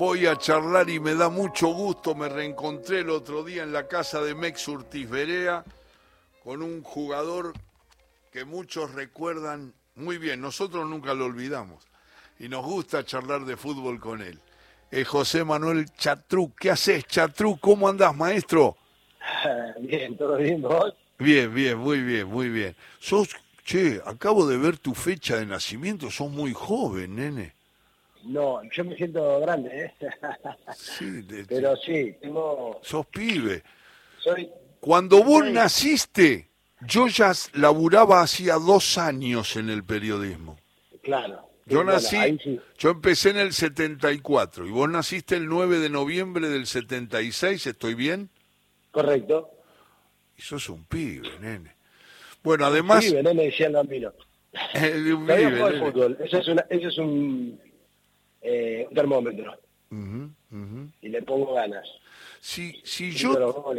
voy 0.00 0.26
a 0.26 0.34
charlar 0.34 0.88
y 0.88 0.98
me 0.98 1.14
da 1.14 1.28
mucho 1.28 1.66
gusto. 1.66 2.14
Me 2.14 2.30
reencontré 2.30 3.00
el 3.00 3.10
otro 3.10 3.44
día 3.44 3.64
en 3.64 3.70
la 3.74 3.86
casa 3.86 4.22
de 4.22 4.34
Mex 4.34 4.66
Urtiz 4.66 5.06
Berea 5.10 5.62
con 6.42 6.62
un 6.62 6.82
jugador 6.82 7.52
que 8.32 8.46
muchos 8.46 8.94
recuerdan 8.94 9.74
muy 9.96 10.16
bien. 10.16 10.40
Nosotros 10.40 10.88
nunca 10.88 11.12
lo 11.12 11.26
olvidamos 11.26 11.86
y 12.38 12.48
nos 12.48 12.64
gusta 12.64 13.04
charlar 13.04 13.44
de 13.44 13.58
fútbol 13.58 14.00
con 14.00 14.22
él. 14.22 14.40
Es 14.90 15.06
José 15.06 15.44
Manuel 15.44 15.84
Chatruc. 15.98 16.58
¿Qué 16.58 16.70
haces, 16.70 17.04
Chatruc? 17.04 17.60
¿Cómo 17.60 17.86
andás, 17.86 18.16
maestro? 18.16 18.78
Bien, 19.80 20.16
todo 20.16 20.38
bien, 20.38 20.62
vos. 20.62 20.94
Bien, 21.18 21.54
bien, 21.54 21.76
muy 21.76 22.00
bien, 22.00 22.26
muy 22.26 22.48
bien. 22.48 22.74
Sos, 23.00 23.28
che, 23.64 24.00
acabo 24.06 24.46
de 24.46 24.56
ver 24.56 24.78
tu 24.78 24.94
fecha 24.94 25.36
de 25.36 25.44
nacimiento, 25.44 26.10
sos 26.10 26.30
muy 26.30 26.54
joven, 26.54 27.16
nene. 27.16 27.59
No, 28.24 28.60
yo 28.70 28.84
me 28.84 28.96
siento 28.96 29.40
grande, 29.40 29.84
¿eh? 29.84 29.94
Sí, 30.74 31.22
de- 31.22 31.44
Pero 31.46 31.76
sí, 31.76 32.14
tengo... 32.20 32.80
sos 32.82 33.06
pibe. 33.06 33.62
Soy... 34.18 34.50
Cuando 34.80 35.22
vos 35.22 35.44
naciste, 35.46 36.50
yo 36.86 37.06
ya 37.08 37.32
laburaba 37.54 38.22
hacía 38.22 38.54
dos 38.54 38.98
años 38.98 39.56
en 39.56 39.70
el 39.70 39.84
periodismo. 39.84 40.58
Claro. 41.02 41.48
Yo 41.66 41.78
bueno, 41.78 41.92
nací, 41.92 42.16
sí. 42.42 42.60
yo 42.78 42.90
empecé 42.90 43.30
en 43.30 43.38
el 43.38 43.52
74 43.52 44.66
y 44.66 44.70
vos 44.70 44.88
naciste 44.90 45.36
el 45.36 45.46
9 45.46 45.78
de 45.78 45.88
noviembre 45.88 46.48
del 46.48 46.66
76, 46.66 47.64
¿estoy 47.66 47.94
bien? 47.94 48.28
Correcto. 48.90 49.50
Y 50.36 50.42
sos 50.42 50.68
un 50.68 50.84
pibe, 50.84 51.28
nene. 51.40 51.76
Bueno, 52.42 52.66
además... 52.66 53.04
Sí, 53.04 53.14
me 53.14 53.34
decía 53.34 53.66
el 53.68 53.72
Gambino. 53.74 54.12
Eh, 54.74 55.12
un 55.12 55.26
pibe, 55.26 55.50
nene. 55.50 55.78
fútbol. 55.78 56.18
Eso 56.24 56.38
es, 56.38 56.48
una, 56.48 56.66
eso 56.70 56.88
es 56.88 56.98
un, 56.98 57.60
eh, 58.42 58.86
un 58.88 58.94
termómetro. 58.94 59.58
Y 61.02 61.08
le 61.08 61.22
pongo 61.22 61.54
ganas. 61.54 61.86
Si, 62.40 62.80
si 62.84 63.12
Yo... 63.12 63.74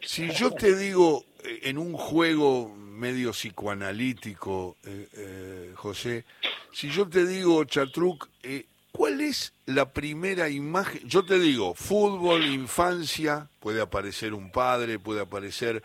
Si 0.00 0.30
yo 0.30 0.50
te 0.52 0.76
digo 0.76 1.24
eh, 1.42 1.60
en 1.64 1.78
un 1.78 1.92
juego 1.94 2.74
medio 2.74 3.32
psicoanalítico, 3.32 4.76
eh, 4.84 5.08
eh, 5.12 5.72
José, 5.74 6.24
si 6.72 6.90
yo 6.90 7.08
te 7.08 7.26
digo, 7.26 7.64
Chatruc, 7.64 8.28
eh, 8.42 8.66
¿cuál 8.92 9.20
es 9.20 9.52
la 9.66 9.92
primera 9.92 10.48
imagen? 10.48 11.00
Yo 11.06 11.24
te 11.24 11.38
digo, 11.38 11.74
fútbol, 11.74 12.44
infancia, 12.46 13.48
puede 13.60 13.80
aparecer 13.80 14.32
un 14.32 14.50
padre, 14.50 14.98
puede 14.98 15.20
aparecer 15.20 15.82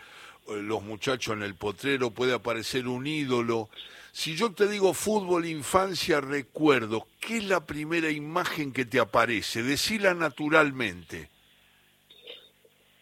los 0.47 0.81
muchachos 0.83 1.36
en 1.36 1.44
el 1.44 1.55
potrero, 1.55 2.11
puede 2.11 2.33
aparecer 2.33 2.88
un 2.88 3.05
ídolo. 3.05 3.70
Si 4.11 4.35
yo 4.35 4.52
te 4.53 4.67
digo 4.67 4.93
fútbol, 4.93 5.45
infancia, 5.45 6.19
recuerdo, 6.21 7.07
¿qué 7.19 7.38
es 7.38 7.43
la 7.45 7.65
primera 7.65 8.09
imagen 8.09 8.73
que 8.73 8.85
te 8.85 8.99
aparece? 8.99 9.63
Decila 9.63 10.13
naturalmente. 10.13 11.29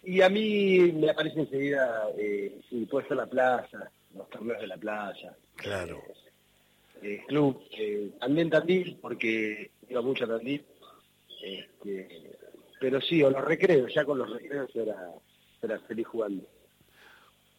Y 0.04 0.22
a 0.22 0.30
mí 0.30 0.92
me 0.94 1.10
aparece 1.10 1.42
enseguida, 1.42 2.08
eh, 2.18 2.62
sí, 2.70 2.86
puede 2.86 3.08
ser 3.08 3.18
la 3.18 3.26
plaza, 3.26 3.92
los 4.16 4.30
torneos 4.30 4.62
de 4.62 4.68
la 4.68 4.78
plaza. 4.78 5.36
Claro. 5.56 6.02
eh, 7.02 7.24
club, 7.28 7.62
eh, 7.78 8.12
también 8.20 8.50
Tandil, 8.50 8.98
porque 9.02 9.72
iba 9.90 10.02
mucho 10.02 10.26
a 10.26 10.28
Tandil, 10.28 10.64
este, 11.44 12.38
pero 12.80 13.02
sí, 13.02 13.22
o 13.24 13.30
los 13.30 13.44
recreos, 13.44 13.94
ya 13.94 14.06
con 14.06 14.18
los 14.18 14.30
recreos 14.30 14.70
era, 14.76 15.10
era 15.62 15.80
feliz 15.80 16.08
jugando. 16.08 16.48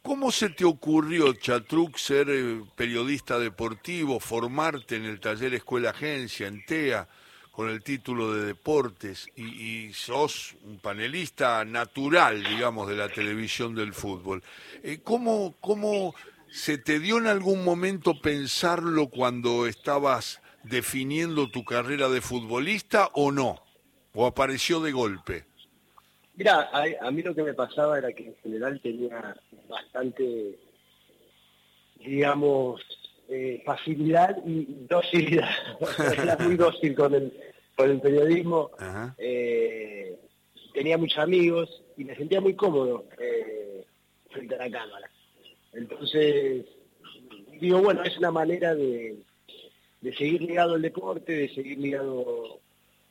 ¿Cómo 0.09 0.33
se 0.33 0.49
te 0.49 0.65
ocurrió, 0.65 1.35
Chatruc, 1.35 1.99
ser 1.99 2.31
eh, 2.31 2.63
periodista 2.75 3.39
deportivo, 3.39 4.19
formarte 4.19 4.97
en 4.97 5.05
el 5.05 5.21
taller 5.21 5.53
Escuela 5.53 5.91
Agencia, 5.91 6.47
en 6.47 6.65
TEA, 6.65 7.07
con 7.51 7.69
el 7.69 7.83
título 7.83 8.33
de 8.33 8.47
deportes, 8.47 9.29
y, 9.37 9.93
sos 9.93 10.57
un 10.65 10.79
panelista 10.79 11.63
natural, 11.67 12.43
digamos, 12.43 12.89
de 12.89 12.97
la 12.97 13.11
televisión 13.11 13.75
del 13.75 13.93
fútbol? 13.93 14.43
Eh, 14.83 15.01
¿cómo, 15.05 15.55
¿Cómo 15.61 16.15
se 16.51 16.79
te 16.79 17.01
dio 17.01 17.19
en 17.19 17.27
algún 17.27 17.63
momento 17.63 18.19
pensarlo 18.19 19.09
cuando 19.09 19.67
estabas 19.67 20.41
definiendo 20.63 21.51
tu 21.51 21.67
carrera 21.67 22.09
de 22.09 22.23
futbolista 22.23 23.11
o 23.13 23.31
no? 23.31 23.63
¿O 24.15 24.25
apareció 24.25 24.81
de 24.81 24.91
golpe? 24.93 25.48
Mira, 26.39 26.71
a, 26.73 26.85
a 27.01 27.11
mí 27.11 27.21
lo 27.23 27.35
que 27.35 27.43
me 27.43 27.53
pasaba 27.53 27.99
era 27.99 28.13
que 28.13 28.29
en 28.29 28.37
general 28.37 28.81
tenía 28.81 29.37
bastante, 29.69 30.57
digamos, 31.97 32.81
eh, 33.29 33.61
facilidad 33.67 34.37
y 34.47 34.87
docilidad. 34.89 35.51
era 36.23 36.37
muy 36.39 36.55
dócil 36.55 36.95
con 36.95 37.13
el, 37.13 37.33
con 37.75 37.91
el 37.91 38.01
periodismo. 38.01 38.71
Eh, 39.19 40.17
tenía 40.73 40.97
muchos 40.97 41.19
amigos 41.19 41.83
y 41.97 42.05
me 42.05 42.15
sentía 42.15 42.41
muy 42.41 42.55
cómodo 42.55 43.07
eh, 43.19 43.85
frente 44.31 44.55
a 44.55 44.59
la 44.59 44.71
cámara. 44.71 45.11
Entonces, 45.73 46.67
digo, 47.61 47.83
bueno, 47.83 48.05
es 48.05 48.17
una 48.17 48.31
manera 48.31 48.77
de, 48.77 49.17
de 50.03 50.15
seguir 50.15 50.43
ligado 50.43 50.75
al 50.75 50.83
deporte, 50.83 51.33
de 51.33 51.49
seguir 51.53 51.79
ligado 51.79 52.61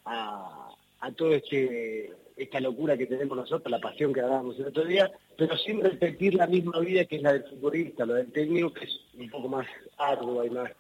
a, 0.06 0.70
a 1.02 1.12
todo 1.12 1.34
este 1.34 2.14
esta 2.38 2.60
locura 2.60 2.96
que 2.96 3.08
tenemos 3.08 3.36
nosotros, 3.36 3.72
la 3.72 3.80
pasión 3.80 4.14
que 4.14 4.22
hablábamos 4.22 4.60
el 4.60 4.68
otro 4.68 4.86
día, 4.86 5.12
pero 5.36 5.58
sin 5.58 5.82
repetir 5.82 6.36
la 6.36 6.46
misma 6.46 6.80
vida 6.80 7.06
que 7.06 7.16
es 7.16 7.22
la 7.24 7.34
del 7.34 7.44
futbolista, 7.44 8.06
la 8.06 8.16
del 8.16 8.32
técnico, 8.32 8.72
que 8.72 8.86
es 8.86 9.00
un 9.18 9.30
poco 9.30 9.48
más 9.50 9.68
ardua 9.98 10.46
y 10.46 10.50
más, 10.52 10.72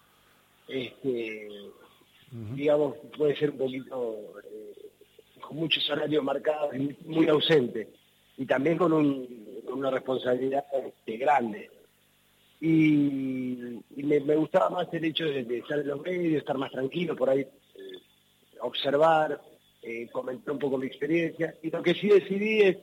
este, 0.67 1.49
digamos, 2.53 2.95
puede 3.17 3.35
ser 3.35 3.51
un 3.51 3.57
poquito 3.57 4.33
eh, 4.45 4.89
con 5.41 5.57
muchos 5.57 5.89
horarios 5.89 6.23
marcados 6.23 6.75
y 6.75 6.79
muy, 6.79 6.97
muy 7.05 7.27
ausente, 7.27 7.89
y 8.37 8.45
también 8.45 8.77
con, 8.77 8.93
un, 8.93 9.63
con 9.65 9.79
una 9.79 9.89
responsabilidad 9.89 10.65
este, 10.85 11.17
grande. 11.17 11.71
Y, 12.59 13.79
y 13.95 14.03
me, 14.03 14.19
me 14.19 14.35
gustaba 14.35 14.69
más 14.69 14.93
el 14.93 15.05
hecho 15.05 15.25
de, 15.25 15.43
de 15.43 15.59
estar 15.59 15.79
en 15.79 15.87
los 15.87 16.01
medios, 16.01 16.39
estar 16.39 16.57
más 16.57 16.71
tranquilo, 16.71 17.15
por 17.15 17.29
ahí 17.29 17.41
eh, 17.41 17.47
observar, 18.61 19.41
eh, 19.81 20.07
comentar 20.11 20.53
un 20.53 20.59
poco 20.59 20.77
mi 20.77 20.87
experiencia. 20.87 21.55
Y 21.61 21.69
lo 21.69 21.81
que 21.83 21.93
sí 21.93 22.07
decidí 22.09 22.61
es 22.61 22.77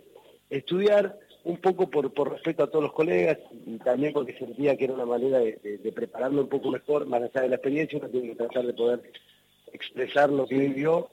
estudiar 0.50 1.19
un 1.44 1.59
poco 1.59 1.91
por, 1.91 2.12
por 2.12 2.32
respeto 2.32 2.62
a 2.62 2.66
todos 2.71 2.84
los 2.84 2.93
colegas 2.93 3.38
y 3.66 3.77
también 3.78 4.12
porque 4.12 4.37
sentía 4.38 4.77
que 4.77 4.84
era 4.84 4.94
una 4.94 5.05
manera 5.05 5.38
de, 5.38 5.78
de- 5.82 5.93
prepararme 5.93 6.41
un 6.41 6.49
poco 6.49 6.71
mejor, 6.71 7.06
más 7.06 7.22
allá 7.22 7.43
de 7.43 7.49
la 7.50 7.56
experiencia, 7.56 7.99
uno 7.99 8.10
que 8.10 8.34
tratar 8.34 8.65
de 8.65 8.72
poder 8.72 9.03
expresar 9.72 10.31
lo 10.31 10.47
que 10.47 10.56
vivió 10.56 11.10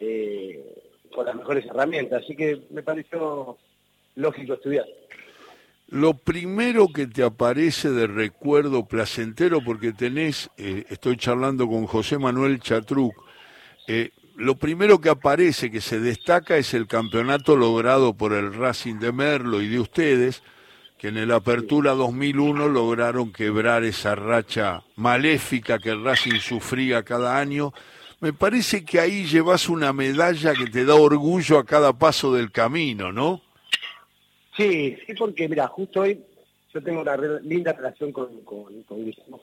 eh, 0.00 0.74
con 1.14 1.26
las 1.26 1.36
mejores 1.36 1.64
herramientas. 1.66 2.24
Así 2.24 2.34
que 2.34 2.60
me 2.70 2.82
pareció 2.82 3.56
lógico 4.16 4.54
estudiar. 4.54 4.86
Lo 5.90 6.12
primero 6.12 6.88
que 6.88 7.06
te 7.06 7.22
aparece 7.22 7.90
de 7.90 8.06
recuerdo 8.06 8.84
placentero, 8.84 9.60
porque 9.64 9.92
tenés, 9.92 10.50
eh, 10.58 10.84
estoy 10.90 11.16
charlando 11.16 11.66
con 11.66 11.86
José 11.86 12.18
Manuel 12.18 12.60
Chatruc, 12.60 13.14
eh, 13.86 14.10
lo 14.38 14.54
primero 14.54 15.00
que 15.00 15.08
aparece, 15.08 15.68
que 15.68 15.80
se 15.80 15.98
destaca, 15.98 16.56
es 16.56 16.72
el 16.72 16.86
campeonato 16.86 17.56
logrado 17.56 18.14
por 18.14 18.32
el 18.32 18.54
Racing 18.54 19.00
de 19.00 19.10
Merlo 19.10 19.60
y 19.60 19.68
de 19.68 19.80
ustedes, 19.80 20.44
que 20.96 21.08
en 21.08 21.16
el 21.16 21.32
Apertura 21.32 21.94
2001 21.94 22.68
lograron 22.68 23.32
quebrar 23.32 23.82
esa 23.82 24.14
racha 24.14 24.84
maléfica 24.94 25.80
que 25.80 25.90
el 25.90 26.04
Racing 26.04 26.38
sufría 26.38 27.02
cada 27.02 27.36
año. 27.36 27.72
Me 28.20 28.32
parece 28.32 28.84
que 28.84 29.00
ahí 29.00 29.24
llevas 29.24 29.68
una 29.68 29.92
medalla 29.92 30.54
que 30.54 30.66
te 30.66 30.84
da 30.84 30.94
orgullo 30.94 31.58
a 31.58 31.66
cada 31.66 31.92
paso 31.92 32.32
del 32.32 32.52
camino, 32.52 33.10
¿no? 33.10 33.42
Sí, 34.56 34.96
sí, 35.04 35.14
porque 35.14 35.48
mira, 35.48 35.66
justo 35.66 36.02
hoy 36.02 36.20
yo 36.72 36.80
tengo 36.80 37.00
una 37.00 37.16
linda 37.42 37.72
relación 37.72 38.12
con, 38.12 38.40
con, 38.42 38.84
con 38.84 39.04
Guillermo 39.04 39.40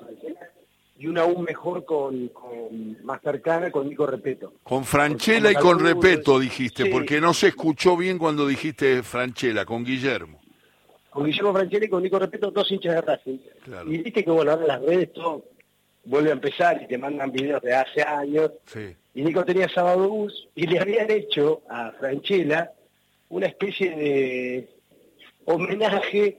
y 0.97 1.07
una 1.07 1.21
aún 1.21 1.43
mejor 1.43 1.83
con, 1.83 2.29
con 2.29 3.03
más 3.03 3.21
cercana 3.21 3.69
con 3.69 3.89
Nico 3.89 4.05
Repeto. 4.05 4.53
Con 4.63 4.85
Franchella 4.85 5.51
y 5.51 5.55
con 5.55 5.79
Repeto 5.79 6.39
dijiste, 6.39 6.83
sí. 6.83 6.89
porque 6.89 7.19
no 7.19 7.33
se 7.33 7.47
escuchó 7.47 7.97
bien 7.97 8.17
cuando 8.17 8.47
dijiste 8.47 9.03
Franchella, 9.03 9.65
con 9.65 9.83
Guillermo. 9.83 10.39
Con 11.09 11.25
Guillermo 11.25 11.53
Francella 11.53 11.85
y 11.85 11.89
con 11.89 12.03
Nico 12.03 12.19
Repeto, 12.19 12.51
dos 12.51 12.71
hinchas 12.71 12.95
de 12.95 13.01
Racing. 13.01 13.37
Claro. 13.63 13.91
Y 13.91 13.97
viste 13.97 14.23
que 14.23 14.31
bueno, 14.31 14.51
ahora 14.51 14.65
las 14.65 14.81
redes 14.81 15.11
todo 15.13 15.43
vuelve 16.05 16.29
a 16.29 16.33
empezar 16.33 16.81
y 16.81 16.87
te 16.87 16.97
mandan 16.97 17.31
videos 17.31 17.61
de 17.61 17.73
hace 17.73 18.01
años. 18.01 18.51
Sí. 18.65 18.95
Y 19.15 19.21
Nico 19.23 19.43
tenía 19.43 19.67
sábado 19.67 20.09
bus 20.09 20.47
y 20.55 20.67
le 20.67 20.79
habían 20.79 21.09
hecho 21.11 21.61
a 21.69 21.91
Franchella 21.91 22.71
una 23.29 23.47
especie 23.47 23.95
de 23.95 24.69
homenaje, 25.45 26.37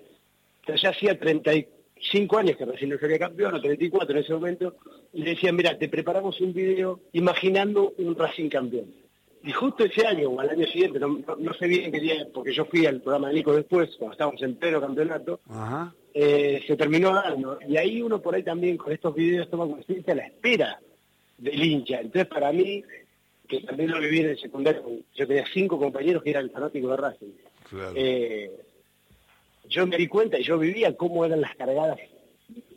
pero 0.65 0.79
ya 0.79 0.91
hacía 0.91 1.19
35 1.97 2.39
años 2.39 2.57
que 2.57 2.65
recién 2.65 2.91
no 2.91 2.99
sería 2.99 3.19
campeón, 3.19 3.55
o 3.55 3.61
34 3.61 4.17
en 4.17 4.23
ese 4.25 4.33
momento, 4.35 4.77
y 5.13 5.23
le 5.23 5.31
decían, 5.31 5.57
mira, 5.57 5.77
te 5.79 5.89
preparamos 5.89 6.41
un 6.41 6.53
video 6.53 7.01
imaginando 7.13 7.95
un 7.99 8.15
Racing 8.15 8.49
campeón. 8.49 8.93
Y 9.43 9.53
justo 9.53 9.85
ese 9.85 10.07
año, 10.07 10.31
o 10.31 10.41
al 10.41 10.51
año 10.51 10.67
siguiente, 10.67 10.99
no, 10.99 11.09
no- 11.09 11.37
no 11.37 11.55
sé 11.55 11.67
bien 11.69 11.91
qué 11.93 12.01
día, 12.01 12.27
porque 12.35 12.53
yo 12.53 12.65
fui 12.67 12.85
al 12.87 13.01
programa 13.01 13.29
de 13.29 13.35
Nico 13.35 13.55
después, 13.55 13.91
cuando 13.97 14.13
estábamos 14.13 14.43
en 14.43 14.57
pleno 14.57 14.81
campeonato, 14.81 15.41
Ajá. 15.49 15.95
eh, 16.13 16.63
se 16.67 16.77
terminó 16.77 17.13
dando. 17.15 17.59
Y 17.67 17.77
ahí 17.77 18.03
uno 18.03 18.21
por 18.21 18.35
ahí 18.35 18.43
también 18.43 18.77
con 18.77 18.93
estos 18.93 19.15
videos 19.15 19.49
toma 19.49 19.67
conciencia 19.67 20.15
la 20.15 20.27
espera 20.27 20.81
del 21.39 21.63
hincha. 21.65 22.01
Entonces 22.01 22.27
para 22.27 22.53
mí 22.53 22.83
que 23.49 23.61
también 23.61 23.91
lo 23.93 24.01
viví 24.01 24.19
en 24.21 24.31
el 24.31 24.39
secundario. 24.41 24.83
Yo 25.15 25.27
tenía 25.27 25.45
cinco 25.55 25.79
compañeros 25.79 26.23
que 26.25 26.31
eran 26.31 26.51
fanáticos 26.51 26.91
de 26.91 26.97
Racing. 26.97 27.33
Eh, 27.95 28.51
yo 29.69 29.87
me 29.87 29.97
di 29.97 30.09
cuenta 30.09 30.39
y 30.39 30.45
yo 30.45 30.59
vivía 30.59 30.97
cómo 30.97 31.25
eran 31.25 31.41
las 31.41 31.55
cargadas, 31.57 31.99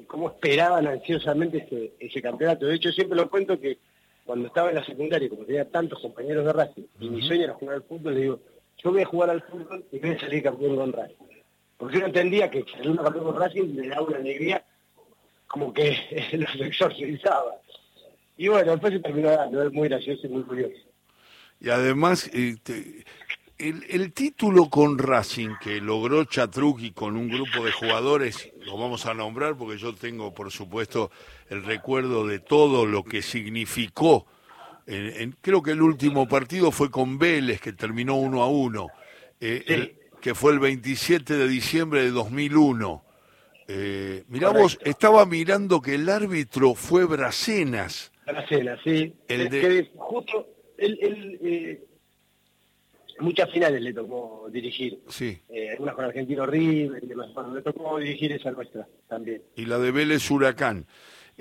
cómo 0.07 0.29
esperaban 0.29 0.87
ansiosamente 0.87 1.59
ese, 1.59 1.93
ese 1.99 2.21
campeonato. 2.21 2.65
De 2.65 2.75
hecho, 2.75 2.91
siempre 2.91 3.17
lo 3.17 3.29
cuento 3.29 3.59
que 3.59 3.77
cuando 4.25 4.47
estaba 4.47 4.69
en 4.69 4.75
la 4.75 4.85
secundaria, 4.85 5.27
como 5.27 5.45
tenía 5.45 5.69
tantos 5.69 5.99
compañeros 5.99 6.45
de 6.45 6.53
Racing, 6.53 6.83
y 6.99 7.09
mi 7.09 7.21
sueño 7.21 7.45
era 7.45 7.53
jugar 7.53 7.75
al 7.77 7.83
fútbol, 7.83 8.13
le 8.13 8.21
digo, 8.21 8.39
yo 8.77 8.91
voy 8.91 9.01
a 9.01 9.05
jugar 9.05 9.29
al 9.31 9.41
fútbol 9.41 9.83
y 9.91 9.99
voy 9.99 10.11
a 10.11 10.19
salir 10.19 10.43
campeón 10.43 10.75
con 10.75 10.93
Racing. 10.93 11.15
Porque 11.77 11.99
yo 11.99 12.05
entendía 12.05 12.49
que 12.51 12.63
salir 12.71 12.95
campeón 12.95 13.25
con 13.25 13.39
Racing 13.39 13.75
le 13.75 13.87
daba 13.87 14.03
una 14.03 14.17
alegría 14.17 14.63
como 15.47 15.73
que 15.73 15.97
los 16.33 16.61
exorcizaba. 16.61 17.55
Y 18.37 18.47
bueno, 18.47 18.71
después 18.71 18.93
se 18.93 18.99
terminó 18.99 19.31
dando, 19.31 19.63
es 19.63 19.73
muy 19.73 19.89
gracioso 19.89 20.27
y 20.27 20.29
muy 20.29 20.43
curioso. 20.43 20.77
Y 21.59 21.69
además, 21.69 22.29
este, 22.31 23.03
el, 23.59 24.13
título 24.13 24.69
con 24.69 24.97
Racing 24.97 25.55
que 25.61 25.81
logró 25.81 26.23
Chatruki 26.23 26.91
con 26.91 27.17
un 27.17 27.27
grupo 27.27 27.65
de 27.65 27.71
jugadores, 27.71 28.51
lo 28.65 28.77
vamos 28.77 29.05
a 29.05 29.13
nombrar 29.13 29.57
porque 29.57 29.77
yo 29.77 29.93
tengo, 29.93 30.33
por 30.33 30.49
supuesto, 30.51 31.11
el 31.49 31.63
recuerdo 31.63 32.25
de 32.25 32.39
todo 32.39 32.85
lo 32.85 33.03
que 33.03 33.21
significó. 33.21 34.25
creo 35.41 35.61
que 35.61 35.71
el 35.71 35.81
último 35.81 36.27
partido 36.27 36.71
fue 36.71 36.89
con 36.89 37.19
Vélez, 37.19 37.59
que 37.59 37.73
terminó 37.73 38.15
uno 38.15 38.43
a 38.43 38.47
uno, 38.47 38.87
eh, 39.41 39.95
que 40.21 40.33
fue 40.33 40.53
el 40.53 40.59
27 40.59 41.35
de 41.35 41.47
diciembre 41.47 42.03
de 42.03 42.11
2001. 42.11 43.03
Eh, 43.67 44.23
mirá 44.29 44.49
vos, 44.49 44.79
estaba 44.83 45.25
mirando 45.25 45.81
que 45.81 45.95
el 45.95 46.09
árbitro 46.09 46.73
fue 46.75 47.05
Bracenas. 47.05 48.11
Bracenas, 48.25 48.79
sí. 48.83 49.13
El 49.27 49.49
de... 49.49 49.91
justo, 49.95 50.47
eh, 50.77 51.83
muchas 53.19 53.51
finales 53.51 53.81
le 53.81 53.93
tocó 53.93 54.47
dirigir. 54.51 54.99
Sí. 55.07 55.39
Eh, 55.49 55.71
algunas 55.71 55.95
con 55.95 56.05
Argentino 56.05 56.45
River. 56.45 57.03
Bueno, 57.33 57.55
le 57.55 57.61
tocó 57.61 57.97
dirigir 57.99 58.31
esa 58.31 58.51
nuestra 58.51 58.87
también. 59.07 59.41
Y 59.55 59.65
la 59.65 59.77
de 59.77 59.91
Vélez 59.91 60.29
Huracán. 60.29 60.85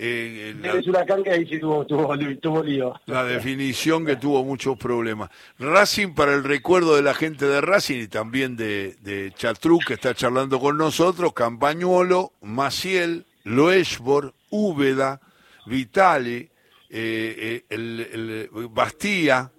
Eh, 0.01 0.55
Vélez 0.57 0.87
Huracán 0.87 1.25
que 1.25 1.31
ahí 1.33 1.45
sí 1.45 1.59
tuvo, 1.59 1.85
tuvo, 1.85 2.17
tuvo 2.41 2.63
lío. 2.63 2.95
La 3.07 3.25
definición 3.25 4.07
que 4.07 4.15
tuvo 4.15 4.45
muchos 4.45 4.79
problemas. 4.79 5.31
Racing 5.59 6.15
para 6.15 6.35
el 6.35 6.45
recuerdo 6.45 6.95
de 6.95 7.03
la 7.03 7.15
gente 7.15 7.47
de 7.47 7.61
Racing 7.61 8.03
y 8.03 8.07
también 8.07 8.57
de, 8.57 8.95
de 9.01 9.33
Chatruc 9.35 9.85
que 9.85 9.95
está 9.95 10.15
charlando 10.15 10.61
con 10.61 10.79
nosotros, 10.79 11.33
Campañuelo, 11.33 12.33
Maciel, 12.43 13.27
Loesbor, 13.43 14.35
Úbeda, 14.51 15.21
Vitale, 15.67 16.51
eh, 16.91 17.61
eh, 17.61 17.65
el, 17.69 18.49
Bastía, 18.71 19.51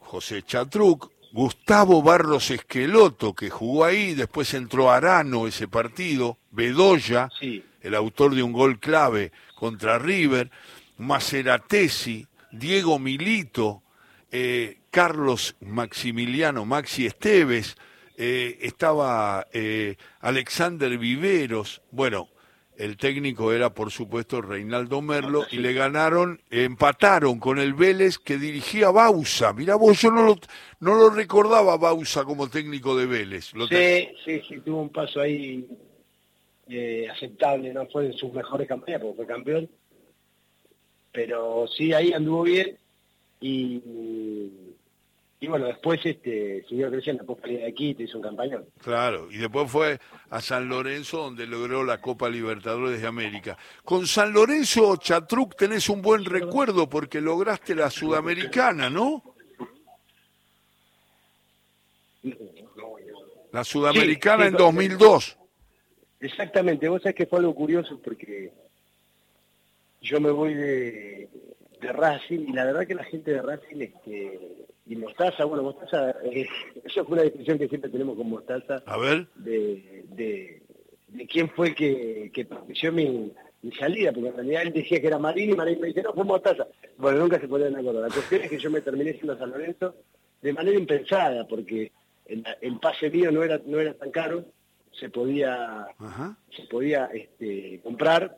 José 0.00 0.42
Chatruc, 0.42 1.11
Gustavo 1.32 2.02
Barros 2.02 2.50
Esqueloto, 2.50 3.32
que 3.34 3.48
jugó 3.48 3.86
ahí, 3.86 4.14
después 4.14 4.52
entró 4.52 4.90
Arano 4.90 5.46
ese 5.46 5.66
partido, 5.66 6.36
Bedoya, 6.50 7.30
el 7.80 7.94
autor 7.94 8.34
de 8.34 8.42
un 8.42 8.52
gol 8.52 8.78
clave 8.78 9.32
contra 9.54 9.98
River, 9.98 10.50
Maceratesi, 10.98 12.26
Diego 12.50 12.98
Milito, 12.98 13.82
eh, 14.30 14.80
Carlos 14.90 15.56
Maximiliano, 15.60 16.66
Maxi 16.66 17.06
Esteves, 17.06 17.78
eh, 18.18 18.58
estaba 18.60 19.46
eh, 19.54 19.96
Alexander 20.20 20.98
Viveros, 20.98 21.80
bueno, 21.90 22.28
el 22.76 22.96
técnico 22.96 23.52
era, 23.52 23.74
por 23.74 23.90
supuesto, 23.90 24.40
Reinaldo 24.40 25.02
Merlo, 25.02 25.44
y 25.50 25.58
le 25.58 25.72
ganaron, 25.72 26.40
empataron 26.50 27.38
con 27.38 27.58
el 27.58 27.74
Vélez 27.74 28.18
que 28.18 28.38
dirigía 28.38 28.90
Bausa. 28.90 29.52
Mirá 29.52 29.76
vos, 29.76 30.00
yo 30.00 30.10
no 30.10 30.22
lo, 30.22 30.38
no 30.80 30.94
lo 30.94 31.10
recordaba 31.10 31.76
Bausa 31.76 32.24
como 32.24 32.48
técnico 32.48 32.96
de 32.96 33.06
Vélez. 33.06 33.52
sí, 33.68 34.08
sí, 34.24 34.42
sí, 34.48 34.60
tuvo 34.64 34.82
un 34.82 34.88
paso 34.88 35.20
ahí 35.20 35.66
eh, 36.68 37.08
aceptable, 37.10 37.72
no 37.72 37.86
fue 37.86 38.08
de 38.08 38.12
sus 38.14 38.32
mejores 38.32 38.66
campañas 38.66 39.00
porque 39.00 39.16
fue 39.16 39.26
campeón. 39.26 39.68
Pero 41.12 41.66
sí, 41.68 41.92
ahí 41.92 42.12
anduvo 42.12 42.44
bien 42.44 42.78
y 43.40 44.50
y 45.42 45.48
bueno, 45.48 45.66
después 45.66 45.98
este, 46.04 46.64
siguió 46.68 46.88
creciendo, 46.88 47.24
después 47.24 47.40
salía 47.40 47.64
de 47.64 47.72
aquí, 47.72 47.96
te 47.96 48.04
hizo 48.04 48.16
un 48.16 48.22
campañón. 48.22 48.64
Claro, 48.78 49.26
y 49.28 49.38
después 49.38 49.68
fue 49.68 49.98
a 50.30 50.40
San 50.40 50.68
Lorenzo 50.68 51.18
donde 51.18 51.48
logró 51.48 51.82
la 51.82 52.00
Copa 52.00 52.28
Libertadores 52.28 53.02
de 53.02 53.08
América. 53.08 53.58
Con 53.82 54.06
San 54.06 54.32
Lorenzo, 54.32 54.96
Chatruc, 54.98 55.56
tenés 55.56 55.88
un 55.88 56.00
buen 56.00 56.24
recuerdo 56.24 56.88
porque 56.88 57.20
lograste 57.20 57.74
la 57.74 57.90
Sudamericana, 57.90 58.88
¿no? 58.88 59.34
La 63.50 63.64
Sudamericana 63.64 64.46
en 64.46 64.52
2002. 64.52 65.38
Exactamente, 66.20 66.88
vos 66.88 67.02
sabés 67.02 67.16
que 67.16 67.26
fue 67.26 67.40
algo 67.40 67.52
curioso 67.56 68.00
porque 68.00 68.52
yo 70.02 70.20
me 70.20 70.30
voy 70.30 70.54
de, 70.54 71.28
de 71.80 71.92
Racing 71.92 72.46
y 72.46 72.52
la 72.52 72.64
verdad 72.64 72.86
que 72.86 72.94
la 72.94 73.02
gente 73.02 73.32
de 73.32 73.42
Racing 73.42 73.80
este, 73.80 74.62
y 74.86 74.96
Mostaza, 74.96 75.44
bueno, 75.44 75.62
Mostaza, 75.62 76.10
eh, 76.24 76.46
eso 76.84 77.04
fue 77.04 77.14
una 77.14 77.22
discusión 77.22 77.58
que 77.58 77.68
siempre 77.68 77.90
tenemos 77.90 78.16
con 78.16 78.28
Mostaza. 78.28 78.82
A 78.86 78.98
ver. 78.98 79.26
De, 79.36 80.04
de, 80.10 80.62
quién 81.26 81.48
fue 81.50 81.74
que, 81.74 82.30
que 82.32 82.44
propició 82.44 82.92
mi, 82.92 83.32
salida, 83.78 84.12
porque 84.12 84.30
en 84.30 84.34
realidad 84.34 84.62
él 84.62 84.72
decía 84.72 85.00
que 85.00 85.06
era 85.06 85.20
Marín 85.20 85.50
y 85.50 85.54
Marín 85.54 85.80
me 85.80 85.88
dice, 85.88 86.02
no, 86.02 86.12
fue 86.12 86.24
Mostaza. 86.24 86.66
Bueno, 86.98 87.20
nunca 87.20 87.38
se 87.38 87.46
podían 87.46 87.76
acordar. 87.76 88.02
La 88.02 88.14
cuestión 88.14 88.42
es 88.42 88.50
que 88.50 88.58
yo 88.58 88.70
me 88.70 88.80
terminé 88.80 89.12
siendo 89.12 89.38
San 89.38 89.50
Lorenzo 89.50 89.94
de 90.40 90.52
manera 90.52 90.76
impensada, 90.76 91.46
porque 91.46 91.92
el, 92.26 92.78
pase 92.80 93.08
mío 93.10 93.30
no 93.30 93.44
era, 93.44 93.60
no 93.64 93.78
era 93.78 93.94
tan 93.94 94.10
caro, 94.10 94.44
se 94.90 95.10
podía, 95.10 95.86
se 96.56 96.64
podía 96.64 97.06
este, 97.14 97.80
comprar. 97.84 98.36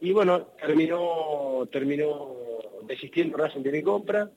Y 0.00 0.12
bueno, 0.12 0.48
terminó, 0.58 1.68
terminó 1.70 2.34
desistiendo 2.86 3.36
Racing 3.36 3.62
de 3.62 3.72
mi 3.72 3.82
compra 3.82 4.30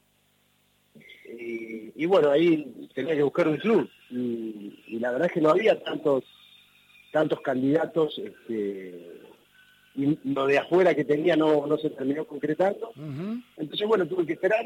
y, 1.27 2.05
bueno, 2.05 2.31
ahí 2.31 2.89
tenía 2.93 3.15
que 3.15 3.23
buscar 3.23 3.47
un 3.47 3.57
club. 3.57 3.89
Y, 4.09 4.99
la 4.99 5.11
verdad 5.11 5.27
es 5.27 5.33
que 5.33 5.41
no 5.41 5.49
había 5.49 5.81
tantos 5.83 6.23
tantos 7.11 7.39
candidatos 7.41 8.19
este, 8.19 9.21
y 9.95 10.19
lo 10.25 10.45
de 10.45 10.59
afuera 10.59 10.93
que 10.93 11.05
tenía 11.05 11.35
no, 11.35 11.65
no 11.65 11.77
se 11.77 11.89
terminó 11.89 12.25
concretando. 12.25 12.91
Entonces, 13.57 13.87
bueno, 13.87 14.07
tuve 14.07 14.25
que 14.25 14.33
esperar. 14.33 14.65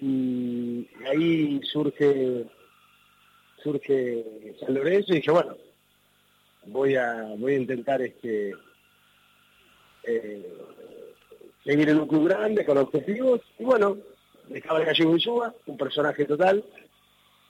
Y 0.00 0.88
ahí 1.06 1.60
surge 1.64 2.44
surge 3.62 4.24
San 4.58 4.74
Lorenzo 4.74 5.12
y 5.12 5.16
dije, 5.16 5.30
bueno, 5.30 5.56
voy 6.66 6.96
a 6.96 7.34
voy 7.38 7.54
a 7.54 7.58
intentar 7.58 8.02
este 8.02 8.52
eh, 10.02 10.52
seguir 11.64 11.88
en 11.90 12.00
un 12.00 12.08
club 12.08 12.28
grande 12.28 12.64
con 12.64 12.78
objetivos 12.78 13.40
y 13.58 13.64
bueno 13.64 13.96
estaba 14.58 14.80
el 14.80 14.86
gallego 14.86 15.14
Insúa, 15.14 15.54
un 15.66 15.76
personaje 15.76 16.24
total. 16.24 16.64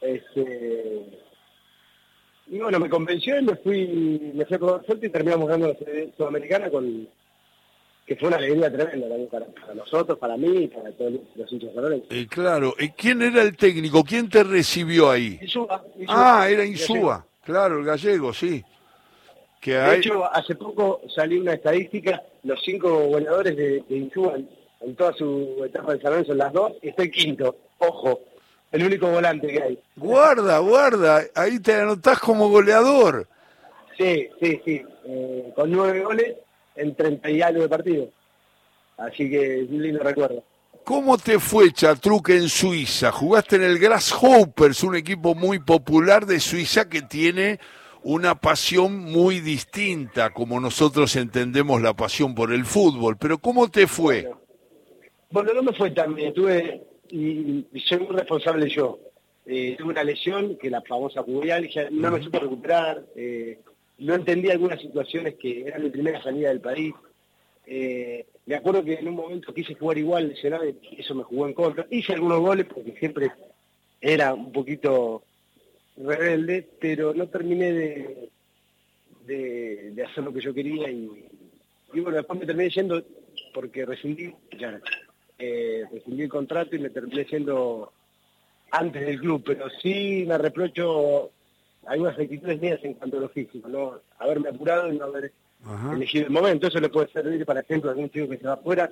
Este, 0.01 1.05
y 2.47 2.59
bueno, 2.59 2.79
me 2.79 2.89
convenció 2.89 3.39
y 3.39 3.43
me 3.43 3.55
fui, 3.55 4.31
me 4.33 4.45
fui 4.45 4.55
a 4.55 4.59
probar 4.59 4.85
suerte 4.85 5.07
y 5.07 5.09
terminamos 5.09 5.47
ganando 5.47 5.69
la 5.69 6.15
Sudamericana 6.17 6.69
con 6.69 7.07
que 8.05 8.17
fue 8.17 8.27
una 8.27 8.37
alegría 8.37 8.69
tremenda 8.69 9.07
también 9.07 9.29
para, 9.29 9.45
nosotros, 9.73 10.17
para 10.17 10.35
mí 10.35 10.63
y 10.63 10.67
para 10.67 10.91
todos 10.91 11.13
los 11.35 11.51
hinchas 11.51 11.73
valores. 11.73 12.01
Eh, 12.09 12.27
claro, 12.29 12.75
¿y 12.77 12.89
quién 12.89 13.21
era 13.21 13.41
el 13.41 13.55
técnico? 13.55 14.03
¿Quién 14.03 14.29
te 14.29 14.43
recibió 14.43 15.09
ahí? 15.09 15.39
Insúa. 15.41 15.85
ah, 16.09 16.47
era 16.49 16.65
Insúa, 16.65 17.25
claro, 17.45 17.79
el 17.79 17.85
gallego, 17.85 18.33
sí. 18.33 18.63
Que 19.61 19.75
de 19.75 19.97
hecho, 19.97 20.25
hace 20.25 20.55
poco 20.55 20.99
salió 21.15 21.39
una 21.39 21.53
estadística, 21.53 22.21
los 22.43 22.61
cinco 22.61 23.07
goleadores 23.07 23.55
de, 23.55 23.83
de 23.87 23.95
Insúa 23.95 24.37
en 24.85 24.95
toda 24.95 25.13
su 25.13 25.63
etapa 25.65 25.93
de 25.93 26.01
San 26.01 26.25
son 26.25 26.37
las 26.37 26.53
dos, 26.53 26.73
y 26.81 26.89
estoy 26.89 27.09
quinto. 27.09 27.55
Ojo, 27.79 28.21
el 28.71 28.85
único 28.85 29.07
volante 29.09 29.47
que 29.47 29.61
hay. 29.61 29.79
Guarda, 29.95 30.59
guarda, 30.59 31.23
ahí 31.35 31.59
te 31.59 31.75
anotás 31.75 32.19
como 32.19 32.49
goleador. 32.49 33.27
Sí, 33.97 34.27
sí, 34.41 34.61
sí, 34.65 34.81
eh, 35.05 35.53
con 35.55 35.71
nueve 35.71 36.01
goles 36.01 36.35
en 36.75 36.95
treinta 36.95 37.29
y 37.29 37.41
algo 37.41 37.61
de 37.61 37.69
partido. 37.69 38.09
Así 38.97 39.29
que 39.29 39.61
es 39.61 39.69
un 39.69 39.81
lindo 39.81 40.03
recuerdo. 40.03 40.43
¿Cómo 40.83 41.17
te 41.17 41.39
fue, 41.39 41.71
Chatruque, 41.71 42.35
en 42.35 42.49
Suiza? 42.49 43.11
Jugaste 43.11 43.55
en 43.55 43.63
el 43.63 43.79
Grasshoppers, 43.79 44.83
un 44.83 44.95
equipo 44.95 45.33
muy 45.33 45.59
popular 45.59 46.25
de 46.25 46.39
Suiza 46.39 46.89
que 46.89 47.01
tiene 47.01 47.59
una 48.03 48.35
pasión 48.35 48.99
muy 48.99 49.39
distinta, 49.39 50.31
como 50.31 50.59
nosotros 50.59 51.15
entendemos 51.15 51.81
la 51.81 51.93
pasión 51.93 52.35
por 52.35 52.51
el 52.51 52.65
fútbol. 52.65 53.15
Pero 53.17 53.37
¿cómo 53.37 53.69
te 53.69 53.87
fue? 53.87 54.23
Bueno, 54.23 54.41
no 55.41 55.63
me 55.63 55.73
fue 55.73 55.91
tan 55.91 56.13
bien, 56.13 56.33
tuve, 56.33 56.83
y, 57.09 57.65
soy 57.85 57.99
muy 57.99 58.15
responsable 58.15 58.69
yo. 58.69 58.99
Eh, 59.45 59.75
tuve 59.77 59.89
una 59.89 60.03
lesión, 60.03 60.57
que 60.57 60.69
la 60.69 60.81
famosa 60.81 61.23
cubrialgia, 61.23 61.89
no 61.91 62.11
me 62.11 62.23
supe 62.23 62.39
recuperar, 62.39 63.03
eh, 63.15 63.59
no 63.99 64.15
entendí 64.15 64.49
algunas 64.49 64.79
situaciones 64.79 65.35
que 65.35 65.67
eran 65.67 65.83
mi 65.83 65.89
primera 65.89 66.21
salida 66.21 66.49
del 66.49 66.61
país. 66.61 66.93
Eh, 67.65 68.25
me 68.45 68.55
acuerdo 68.55 68.83
que 68.83 68.95
en 68.95 69.07
un 69.07 69.15
momento 69.15 69.53
quise 69.53 69.73
jugar 69.75 69.97
igual, 69.97 70.29
lesionado, 70.29 70.63
eso 70.97 71.15
me 71.15 71.23
jugó 71.23 71.47
en 71.47 71.53
contra. 71.53 71.87
Hice 71.89 72.13
algunos 72.13 72.39
goles 72.39 72.67
porque 72.73 72.93
siempre 72.99 73.31
era 73.99 74.33
un 74.33 74.51
poquito 74.51 75.23
rebelde, 75.97 76.67
pero 76.79 77.13
no 77.13 77.27
terminé 77.27 77.71
de, 77.71 78.29
de, 79.25 80.03
hacer 80.03 80.23
lo 80.23 80.33
que 80.33 80.41
yo 80.41 80.53
quería 80.53 80.89
y, 80.89 81.09
bueno, 81.93 82.17
después 82.17 82.39
me 82.39 82.45
terminé 82.45 82.69
yendo 82.69 83.03
porque 83.53 83.85
rescindí, 83.85 84.33
ya, 84.57 84.79
eh, 85.43 85.85
rescindí 85.91 86.23
el 86.23 86.29
contrato 86.29 86.75
y 86.75 86.79
me 86.79 86.89
terminé 86.89 87.25
yendo 87.25 87.91
antes 88.71 89.05
del 89.05 89.19
club, 89.19 89.43
pero 89.45 89.69
sí 89.81 90.25
me 90.27 90.37
reprocho 90.37 91.31
algunas 91.85 92.17
actitudes 92.17 92.59
mías 92.59 92.79
en 92.83 92.93
cuanto 92.93 93.17
a 93.17 93.21
lo 93.21 93.29
físico, 93.29 93.67
¿no? 93.67 93.99
Haberme 94.19 94.49
apurado 94.49 94.91
y 94.91 94.97
no 94.97 95.05
haber 95.05 95.31
elegido 95.93 96.25
el 96.25 96.31
momento. 96.31 96.67
Eso 96.67 96.79
le 96.79 96.89
puede 96.89 97.11
servir, 97.11 97.45
para 97.45 97.61
ejemplo, 97.61 97.89
a 97.89 97.93
algún 97.93 98.09
chico 98.09 98.29
que 98.29 98.37
se 98.37 98.47
va 98.47 98.53
afuera, 98.53 98.89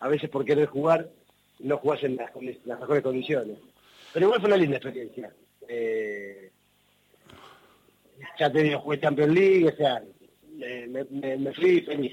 a 0.00 0.08
veces 0.08 0.28
por 0.28 0.44
querer 0.44 0.66
jugar, 0.66 1.08
no 1.60 1.78
jugás 1.78 2.02
en 2.02 2.16
las, 2.16 2.30
mejores 2.34 3.02
condiciones. 3.02 3.58
Pero 4.12 4.26
igual 4.26 4.40
fue 4.40 4.48
una 4.48 4.56
linda 4.56 4.76
experiencia. 4.76 5.32
Eh, 5.68 6.50
ya 8.38 8.52
te 8.52 8.62
digo, 8.62 8.80
jugué 8.80 9.00
Champions 9.00 9.32
League, 9.32 9.68
o 9.68 9.76
sea, 9.76 10.02
me, 10.58 11.52
fui 11.54 11.80
feliz. 11.80 12.12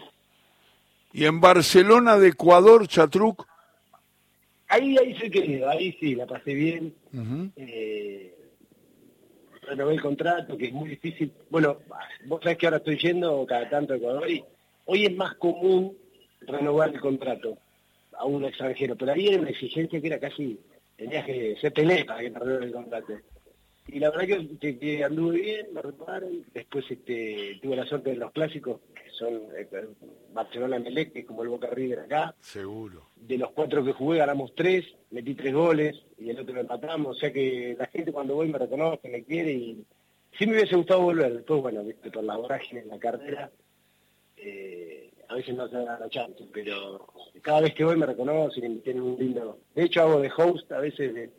¿Y 1.12 1.26
en 1.26 1.42
Barcelona 1.42 2.18
de 2.18 2.30
Ecuador, 2.30 2.88
Chatruc? 2.88 3.49
Ahí, 4.70 4.96
ahí 4.98 5.16
sí 5.16 5.30
querido, 5.30 5.70
ahí 5.70 5.98
sí, 6.00 6.16
la 6.16 6.26
pasé 6.26 6.54
bien 6.54 6.94
renové 9.70 9.94
el 9.94 10.02
contrato, 10.02 10.58
que 10.58 10.66
es 10.66 10.74
muy 10.74 10.90
difícil. 10.90 11.32
Bueno, 11.50 11.78
vos 12.26 12.42
sabés 12.42 12.58
que 12.58 12.68
ahora 12.68 12.78
estoy 12.78 12.98
yendo 12.98 13.46
cada 13.46 13.70
tanto 13.70 13.94
a 13.94 13.98
Ecuador 13.98 14.30
y 14.30 14.44
hoy 14.86 15.06
es 15.06 15.16
más 15.16 15.36
común 15.36 15.96
renovar 16.42 16.90
el 16.90 17.00
contrato 17.00 17.58
a 18.18 18.26
un 18.26 18.44
extranjero, 18.44 18.96
pero 18.96 19.14
ahí 19.14 19.28
era 19.28 19.40
una 19.40 19.50
exigencia 19.50 20.02
que 20.02 20.08
era 20.08 20.20
casi, 20.20 20.60
tenías 20.98 21.26
que 21.26 21.56
ser 21.62 21.72
pelea 21.72 22.06
para 22.06 22.22
que 22.22 22.32
te 22.32 22.40
renueve 22.40 22.66
el 22.66 22.74
contrato. 22.74 23.14
Y 23.88 24.00
la 24.00 24.12
verdad 24.12 24.48
que, 24.60 25.04
anduve 25.04 25.40
bien, 25.40 25.68
me 25.74 25.82
repararon, 25.82 26.46
después 26.54 26.86
este, 26.90 27.60
tuve 27.62 27.76
la 27.76 27.86
suerte 27.86 28.12
de 28.12 28.18
los 28.18 28.32
clásicos, 28.32 28.82
son 29.20 29.42
eh, 29.56 29.68
Barcelona 30.34 30.80
Melec, 30.80 31.14
que 31.14 31.20
es 31.20 31.26
como 31.26 31.44
el 31.44 31.50
Boca 31.50 31.68
River 31.68 32.00
acá. 32.00 32.34
Seguro. 32.40 33.10
De 33.16 33.38
los 33.38 33.52
cuatro 33.52 33.84
que 33.84 33.92
jugué 33.92 34.20
ganamos 34.20 34.56
tres, 34.56 34.86
metí 35.12 35.36
tres 35.36 35.54
goles 35.54 35.96
y 36.18 36.30
el 36.30 36.40
otro 36.40 36.56
lo 36.56 36.62
empatamos, 36.62 37.18
o 37.18 37.20
sea 37.20 37.32
que 37.32 37.76
la 37.78 37.88
gente 37.88 38.12
cuando 38.12 38.36
voy 38.36 38.48
me 38.48 38.58
reconoce, 38.58 39.10
me 39.10 39.24
quiere 39.24 39.52
y 39.52 39.86
sí 40.38 40.48
me 40.48 40.54
hubiese 40.54 40.76
gustado 40.76 41.02
volver, 41.02 41.34
después 41.34 41.62
bueno, 41.62 41.84
viste, 41.84 42.10
por 42.10 42.24
la 42.24 42.38
vorágine 42.38 42.82
en 42.82 42.88
la 42.88 43.00
carrera, 43.00 43.52
eh, 44.38 45.12
a 45.28 45.36
veces 45.36 45.56
no 45.56 45.68
se 45.68 45.76
da 45.76 46.00
la 46.00 46.10
chance, 46.10 46.44
pero 46.52 47.06
cada 47.42 47.62
vez 47.62 47.74
que 47.74 47.84
voy 47.84 47.98
me 47.98 48.06
reconocen 48.06 48.72
y 48.72 48.80
tienen 48.80 49.04
un 49.04 49.18
lindo... 49.20 49.60
De 49.76 49.84
hecho 49.84 50.02
hago 50.02 50.20
de 50.22 50.32
host 50.36 50.72
a 50.72 50.80
veces 50.80 51.14
de 51.14 51.30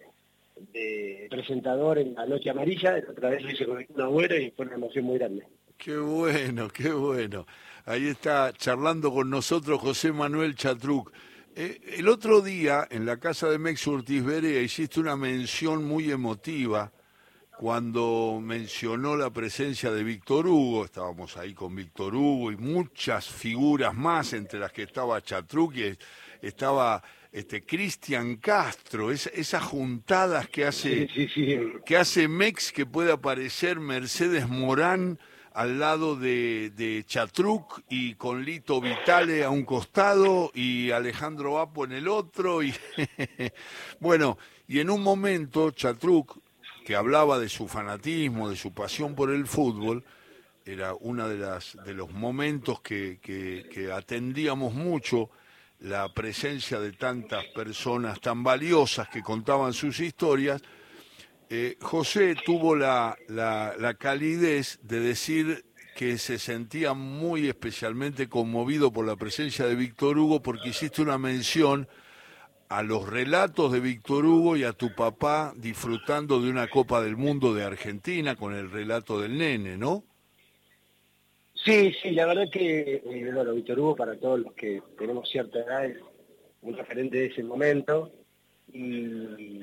de 0.72 1.26
presentador 1.30 1.98
en 1.98 2.14
la 2.14 2.26
noche 2.26 2.50
amarilla, 2.50 3.02
otra 3.08 3.30
vez 3.30 3.42
lo 3.42 3.50
hice 3.50 3.66
con 3.66 3.86
una 3.88 4.04
abuela 4.04 4.36
y 4.36 4.50
fue 4.50 4.66
una 4.66 4.74
emoción 4.74 5.04
muy 5.04 5.18
grande. 5.18 5.46
Qué 5.76 5.96
bueno, 5.96 6.68
qué 6.68 6.92
bueno. 6.92 7.46
Ahí 7.90 8.06
está 8.06 8.52
charlando 8.52 9.12
con 9.12 9.28
nosotros 9.30 9.80
José 9.80 10.12
Manuel 10.12 10.54
Chatruc. 10.54 11.10
Eh, 11.56 11.80
el 11.96 12.06
otro 12.06 12.40
día, 12.40 12.86
en 12.88 13.04
la 13.04 13.16
casa 13.16 13.48
de 13.48 13.58
Mex 13.58 13.84
Urtiz 13.84 14.22
Berea, 14.22 14.62
hiciste 14.62 15.00
una 15.00 15.16
mención 15.16 15.84
muy 15.84 16.08
emotiva 16.12 16.92
cuando 17.58 18.38
mencionó 18.40 19.16
la 19.16 19.30
presencia 19.30 19.90
de 19.90 20.04
Víctor 20.04 20.46
Hugo. 20.46 20.84
Estábamos 20.84 21.36
ahí 21.36 21.52
con 21.52 21.74
Víctor 21.74 22.14
Hugo 22.14 22.52
y 22.52 22.56
muchas 22.56 23.28
figuras 23.28 23.92
más, 23.92 24.34
entre 24.34 24.60
las 24.60 24.70
que 24.70 24.84
estaba 24.84 25.20
Chatruc 25.20 25.74
y 25.74 25.98
estaba 26.42 27.02
este 27.32 27.66
Cristian 27.66 28.36
Castro, 28.36 29.10
esas 29.10 29.64
juntadas 29.64 30.48
que 30.48 30.64
hace, 30.64 31.08
que 31.84 31.96
hace 31.96 32.28
Mex, 32.28 32.70
que 32.70 32.86
puede 32.86 33.10
aparecer 33.10 33.80
Mercedes 33.80 34.48
Morán 34.48 35.18
al 35.52 35.78
lado 35.78 36.16
de, 36.16 36.70
de, 36.76 37.04
Chatruc 37.06 37.82
y 37.88 38.14
con 38.14 38.44
Lito 38.44 38.80
Vitale 38.80 39.44
a 39.44 39.50
un 39.50 39.64
costado 39.64 40.50
y 40.54 40.90
Alejandro 40.90 41.58
Apo 41.58 41.84
en 41.84 41.92
el 41.92 42.08
otro. 42.08 42.62
Y 42.62 42.74
bueno, 44.00 44.38
y 44.68 44.80
en 44.80 44.90
un 44.90 45.02
momento 45.02 45.70
Chatruc, 45.70 46.38
que 46.84 46.96
hablaba 46.96 47.38
de 47.38 47.48
su 47.48 47.68
fanatismo, 47.68 48.48
de 48.48 48.56
su 48.56 48.72
pasión 48.72 49.14
por 49.14 49.30
el 49.30 49.46
fútbol, 49.46 50.04
era 50.64 50.94
uno 50.94 51.28
de, 51.28 51.38
las, 51.38 51.76
de 51.84 51.94
los 51.94 52.10
momentos 52.12 52.80
que, 52.80 53.18
que 53.20 53.92
atendíamos 53.92 54.74
mucho 54.74 55.30
la 55.80 56.12
presencia 56.12 56.78
de 56.78 56.92
tantas 56.92 57.44
personas 57.46 58.20
tan 58.20 58.42
valiosas 58.42 59.08
que 59.08 59.22
contaban 59.22 59.72
sus 59.72 60.00
historias, 60.00 60.62
eh, 61.52 61.76
José 61.80 62.36
tuvo 62.46 62.76
la, 62.76 63.18
la, 63.26 63.94
calidez 63.94 64.78
de 64.82 65.00
decir 65.00 65.64
que 65.96 66.16
se 66.16 66.38
sentía 66.38 66.94
muy 66.94 67.48
especialmente 67.48 68.28
conmovido 68.28 68.92
por 68.92 69.04
la 69.04 69.16
presencia 69.16 69.66
de 69.66 69.74
Víctor 69.74 70.16
Hugo 70.16 70.40
porque 70.42 70.68
hiciste 70.68 71.02
una 71.02 71.18
mención 71.18 71.88
a 72.68 72.84
los 72.84 73.10
relatos 73.10 73.72
de 73.72 73.80
Víctor 73.80 74.26
Hugo 74.26 74.56
y 74.56 74.62
a 74.62 74.72
tu 74.72 74.94
papá 74.94 75.52
disfrutando 75.56 76.40
de 76.40 76.48
una 76.48 76.68
Copa 76.68 77.02
del 77.02 77.16
Mundo 77.16 77.52
de 77.52 77.64
Argentina 77.64 78.36
con 78.36 78.54
el 78.54 78.70
relato 78.70 79.20
del 79.20 79.36
nene, 79.36 79.76
¿no? 79.76 80.04
Sí, 81.52 81.92
sí, 82.00 82.12
la 82.12 82.26
verdad 82.26 82.44
que, 82.50 83.02
eh, 83.04 83.30
bueno, 83.34 83.54
Víctor 83.54 83.80
Hugo 83.80 83.96
para 83.96 84.16
todos 84.16 84.38
los 84.38 84.54
que 84.54 84.80
tenemos 84.96 85.28
cierta 85.28 85.58
edad 85.58 85.84
es 85.84 85.98
un 86.62 86.76
referente 86.76 87.18
de 87.18 87.26
ese 87.26 87.42
momento 87.42 88.12
y 88.72 89.62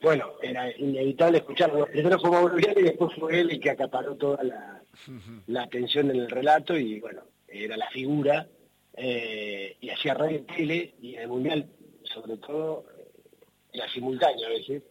bueno, 0.00 0.32
era 0.42 0.70
inevitable 0.76 1.38
escucharlo. 1.38 1.86
Primero 1.86 2.18
fue 2.18 2.30
Mauro 2.30 2.58
y 2.58 2.82
después 2.82 3.14
fue 3.18 3.40
él 3.40 3.50
el 3.50 3.60
que 3.60 3.70
acaparó 3.70 4.14
toda 4.16 4.42
la, 4.44 5.62
atención 5.62 6.10
en 6.10 6.16
el 6.16 6.30
relato 6.30 6.76
y 6.76 7.00
bueno, 7.00 7.22
era 7.48 7.76
la 7.76 7.88
figura 7.90 8.46
eh, 8.94 9.76
y 9.80 9.90
hacía 9.90 10.14
radio 10.14 10.38
y 10.38 10.42
tele 10.42 10.94
y 11.00 11.14
en 11.14 11.22
el 11.22 11.28
Mundial 11.28 11.68
sobre 12.04 12.36
todo 12.38 12.86
era 13.72 13.88
simultáneo 13.90 14.46
a 14.46 14.50
veces, 14.50 14.82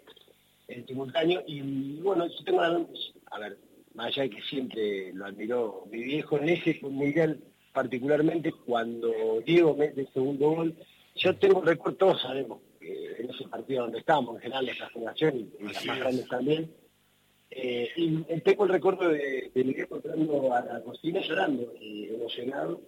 el 0.68 0.86
simultáneo 0.86 1.44
y 1.48 2.00
bueno, 2.02 2.28
yo 2.28 2.44
tengo 2.44 2.62
la, 2.62 2.86
a 3.32 3.40
ver, 3.40 3.58
más 3.94 4.08
allá 4.08 4.24
de 4.24 4.30
que 4.30 4.42
siempre 4.44 5.14
lo 5.14 5.26
admiró 5.26 5.88
mi 5.92 6.04
viejo 6.04 6.38
en 6.38 6.50
ese 6.50 6.80
mundial, 6.82 7.40
particularmente 7.74 8.52
cuando 8.52 9.42
Diego 9.46 9.76
mete 9.76 10.02
el 10.02 10.14
segundo 10.14 10.50
gol, 10.52 10.76
yo 11.16 11.36
tengo 11.38 11.60
un 11.60 11.66
recuerdo, 11.66 11.98
todos 11.98 12.22
sabemos, 12.22 12.60
en 13.20 13.30
ese 13.30 13.48
partido 13.48 13.84
donde 13.84 14.00
estábamos, 14.00 14.36
en 14.36 14.42
general, 14.42 14.70
esa 14.70 14.90
generación 14.90 15.50
y, 15.60 15.64
las 15.64 15.86
más 15.86 16.00
grandes 16.00 16.28
también, 16.28 16.72
eh, 17.52 17.90
y 17.96 18.18
tengo 18.42 18.66
el 18.66 18.72
recuerdo 18.72 19.10
de, 19.10 19.52
de 19.54 19.88
entrando 19.90 20.54
a 20.54 20.62
la 20.62 20.82
cocina 20.82 21.22
llorando 21.22 21.74
y 21.80 22.10
emocionado, 22.10 22.82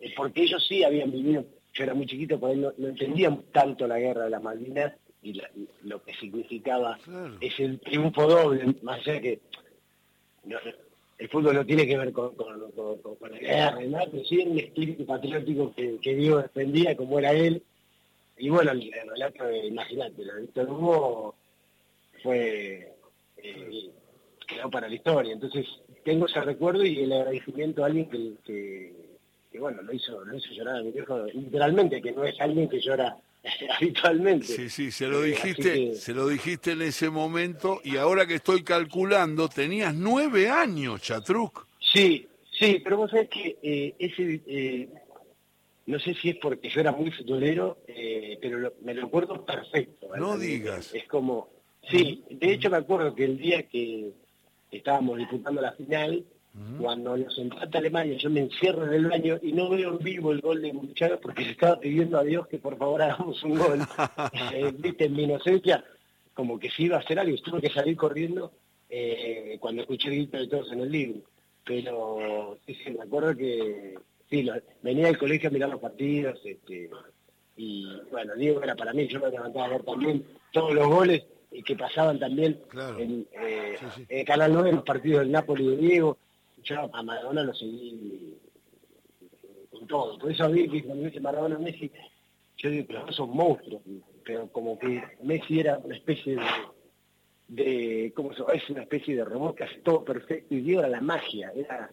eh, 0.00 0.12
porque 0.16 0.42
ellos 0.42 0.64
sí 0.66 0.82
habían 0.82 1.10
vivido, 1.10 1.44
yo 1.74 1.84
era 1.84 1.94
muy 1.94 2.06
chiquito, 2.06 2.38
por 2.38 2.56
no, 2.56 2.72
no 2.76 2.88
entendían 2.88 3.42
tanto 3.52 3.86
la 3.86 3.98
guerra 3.98 4.24
de 4.24 4.30
las 4.30 4.42
Malvinas 4.42 4.94
y, 5.22 5.40
lo 5.84 6.02
que 6.02 6.14
significaba 6.14 6.98
ese 7.40 7.68
triunfo 7.78 8.26
doble, 8.26 8.74
más 8.82 9.00
allá 9.00 9.20
que 9.20 9.40
el 11.18 11.28
fútbol 11.28 11.54
no 11.54 11.64
tiene 11.64 11.86
que 11.86 11.96
ver 11.96 12.12
con, 12.12 12.34
la 12.36 13.38
guerra, 13.38 13.80
¿no? 13.82 13.98
pero 14.10 14.24
sí 14.24 14.40
el 14.40 14.58
espíritu 14.58 15.06
patriótico 15.06 15.72
que, 15.74 15.98
que 16.00 16.14
Dios 16.16 16.42
defendía, 16.42 16.96
como 16.96 17.18
era 17.18 17.32
él. 17.32 17.62
Y 18.42 18.50
bueno, 18.50 18.72
el, 18.72 18.90
relato, 19.08 19.48
imagínate, 19.52 20.24
lo 20.24 20.34
de 20.34 20.40
Víctor 20.40 20.68
Hugo 20.68 21.36
fue, 22.24 22.92
eh, 23.36 23.90
quedó 24.48 24.68
para 24.68 24.88
la 24.88 24.96
historia. 24.96 25.32
Entonces, 25.32 25.64
tengo 26.04 26.26
ese 26.26 26.40
recuerdo 26.40 26.84
y 26.84 27.04
el 27.04 27.12
agradecimiento 27.12 27.84
a 27.84 27.86
alguien 27.86 28.06
que, 28.06 28.92
que, 29.48 29.60
bueno, 29.60 29.80
lo 29.82 29.92
hizo, 29.92 30.24
lo 30.24 30.36
hizo 30.36 30.52
llorar 30.54 30.78
a 30.78 30.82
mi 30.82 30.90
viejo, 30.90 31.24
literalmente, 31.26 32.02
que 32.02 32.10
no 32.10 32.24
es 32.24 32.34
alguien 32.40 32.68
que 32.68 32.80
llora 32.80 33.16
habitualmente. 33.78 34.46
Sí, 34.46 34.68
sí, 34.68 34.90
se 34.90 35.06
lo 35.06 35.22
eh, 35.22 35.28
dijiste, 35.28 35.94
se 35.94 36.12
lo 36.12 36.26
dijiste 36.26 36.72
en 36.72 36.82
ese 36.82 37.10
momento 37.10 37.80
y 37.84 37.96
ahora 37.96 38.26
que 38.26 38.34
estoy 38.34 38.64
calculando, 38.64 39.48
tenías 39.48 39.94
nueve 39.94 40.48
años, 40.48 41.00
Chatruc. 41.00 41.68
Sí, 41.78 42.26
sí, 42.58 42.80
pero 42.82 42.96
vos 42.96 43.10
sabés 43.12 43.28
que 43.28 43.56
eh, 43.62 43.94
ese, 44.00 44.40
eh, 44.48 44.88
no 45.86 45.98
sé 45.98 46.14
si 46.14 46.30
es 46.30 46.36
porque 46.36 46.68
yo 46.68 46.80
era 46.80 46.92
muy 46.92 47.10
futbolero, 47.10 47.78
pero 48.40 48.72
me 48.82 48.94
lo 48.94 49.06
acuerdo 49.06 49.44
perfecto. 49.44 50.08
No 50.16 50.38
digas. 50.38 50.94
Es 50.94 51.06
como, 51.08 51.48
sí, 51.90 52.24
de 52.30 52.52
hecho 52.52 52.70
me 52.70 52.76
acuerdo 52.76 53.14
que 53.14 53.24
el 53.24 53.38
día 53.38 53.64
que 53.64 54.12
estábamos 54.70 55.18
disputando 55.18 55.60
la 55.60 55.72
final, 55.72 56.24
cuando 56.78 57.16
nos 57.16 57.38
empata 57.38 57.78
Alemania, 57.78 58.16
yo 58.18 58.28
me 58.28 58.40
encierro 58.40 58.86
en 58.86 58.92
el 58.92 59.08
baño 59.08 59.38
y 59.42 59.52
no 59.52 59.70
veo 59.70 59.92
en 59.92 59.98
vivo 59.98 60.32
el 60.32 60.42
gol 60.42 60.60
de 60.60 60.72
Muchacho 60.72 61.18
porque 61.20 61.44
le 61.44 61.52
estaba 61.52 61.80
pidiendo 61.80 62.18
a 62.18 62.24
Dios 62.24 62.46
que 62.46 62.58
por 62.58 62.76
favor 62.76 63.00
hagamos 63.00 63.42
un 63.42 63.58
gol. 63.58 63.80
Eh, 64.54 64.72
viste, 64.76 65.06
en 65.06 65.14
mi 65.14 65.22
inocencia, 65.22 65.82
como 66.34 66.58
que 66.58 66.70
si 66.70 66.84
iba 66.84 66.96
a 66.96 67.00
hacer 67.00 67.18
algo, 67.18 67.36
tuve 67.38 67.60
que 67.60 67.70
salir 67.70 67.96
corriendo 67.96 68.52
eh, 68.90 69.56
cuando 69.60 69.82
escuché 69.82 70.08
el 70.08 70.14
grito 70.16 70.36
de 70.36 70.48
todos 70.48 70.72
en 70.72 70.80
el 70.80 70.92
libro. 70.92 71.22
Pero 71.64 72.58
sí, 72.66 72.74
sí, 72.74 72.90
me 72.90 73.04
acuerdo 73.04 73.34
que 73.36 73.94
sí, 74.32 74.48
venía 74.80 75.06
del 75.06 75.18
colegio 75.18 75.50
a 75.50 75.52
mirar 75.52 75.68
los 75.68 75.80
partidos, 75.80 76.40
este, 76.42 76.88
y 77.56 77.86
bueno, 78.10 78.34
Diego 78.34 78.62
era 78.62 78.74
para 78.74 78.94
mí, 78.94 79.06
yo 79.06 79.20
me 79.20 79.30
levantaba 79.30 79.66
a 79.66 79.68
ver 79.68 79.82
también 79.82 80.24
todos 80.52 80.72
los 80.72 80.88
goles 80.88 81.22
que 81.66 81.76
pasaban 81.76 82.18
también 82.18 82.58
en 82.98 83.26
eh, 84.08 84.24
Canal 84.24 84.54
9, 84.54 84.72
los 84.72 84.84
partidos 84.84 85.20
del 85.20 85.32
Napoli 85.32 85.66
de 85.66 85.76
Diego, 85.76 86.16
yo 86.64 86.90
a 86.94 87.02
Maradona 87.02 87.42
lo 87.42 87.52
seguí 87.52 88.38
con 89.70 89.86
todo, 89.86 90.18
por 90.18 90.32
eso 90.32 90.44
a 90.44 90.48
mí 90.48 90.66
cuando 90.80 91.04
dice 91.04 91.20
Maradona 91.20 91.58
Messi, 91.58 91.92
yo 92.56 92.70
digo, 92.70 92.86
pero 92.88 93.12
son 93.12 93.36
monstruos, 93.36 93.82
pero 94.24 94.48
como 94.48 94.78
que 94.78 95.02
Messi 95.22 95.60
era 95.60 95.76
una 95.76 95.94
especie 95.94 96.36
de, 96.36 96.42
de 97.48 98.12
¿cómo 98.16 98.32
se 98.32 98.44
Es 98.54 98.70
una 98.70 98.80
especie 98.80 99.14
de 99.14 99.26
robot 99.26 99.56
que 99.56 99.64
hace 99.64 99.80
todo 99.80 100.02
perfecto 100.02 100.54
y 100.54 100.60
Diego 100.60 100.80
era 100.80 100.88
la 100.88 101.02
magia, 101.02 101.52
era 101.54 101.90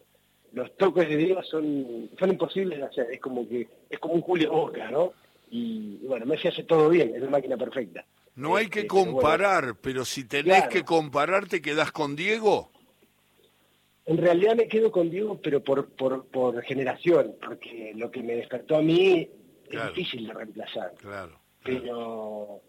los 0.52 0.76
toques 0.76 1.08
de 1.08 1.16
Diego 1.16 1.42
son, 1.42 2.10
son 2.18 2.30
imposibles 2.30 2.78
de 2.78 2.84
hacer, 2.84 3.06
es 3.10 3.20
como 3.20 3.48
que 3.48 3.68
es 3.88 3.98
como 3.98 4.14
un 4.14 4.20
Julio 4.20 4.52
Boca, 4.52 4.90
¿no? 4.90 5.12
Y, 5.50 5.98
bueno, 6.06 6.26
Messi 6.26 6.48
hace 6.48 6.62
todo 6.62 6.88
bien, 6.88 7.14
es 7.14 7.22
una 7.22 7.32
máquina 7.32 7.56
perfecta. 7.56 8.04
No 8.36 8.56
hay 8.56 8.68
que 8.68 8.80
este, 8.80 8.88
comparar, 8.88 9.76
pero 9.80 10.04
si 10.04 10.24
tenés 10.24 10.68
que 10.68 10.84
comparar, 10.84 11.48
¿te 11.48 11.60
quedás 11.60 11.90
con 11.90 12.14
Diego? 12.14 12.70
En 14.06 14.16
realidad 14.16 14.56
me 14.56 14.68
quedo 14.68 14.90
con 14.90 15.10
Diego, 15.10 15.40
pero 15.42 15.62
por, 15.62 15.88
por, 15.90 16.26
por 16.26 16.62
generación, 16.62 17.34
porque 17.44 17.92
lo 17.96 18.10
que 18.10 18.22
me 18.22 18.34
despertó 18.34 18.76
a 18.76 18.82
mí 18.82 19.28
es 19.68 19.86
difícil 19.88 20.26
de 20.26 20.32
reemplazar. 20.32 20.94
Claro. 20.96 21.38
Pero... 21.62 22.60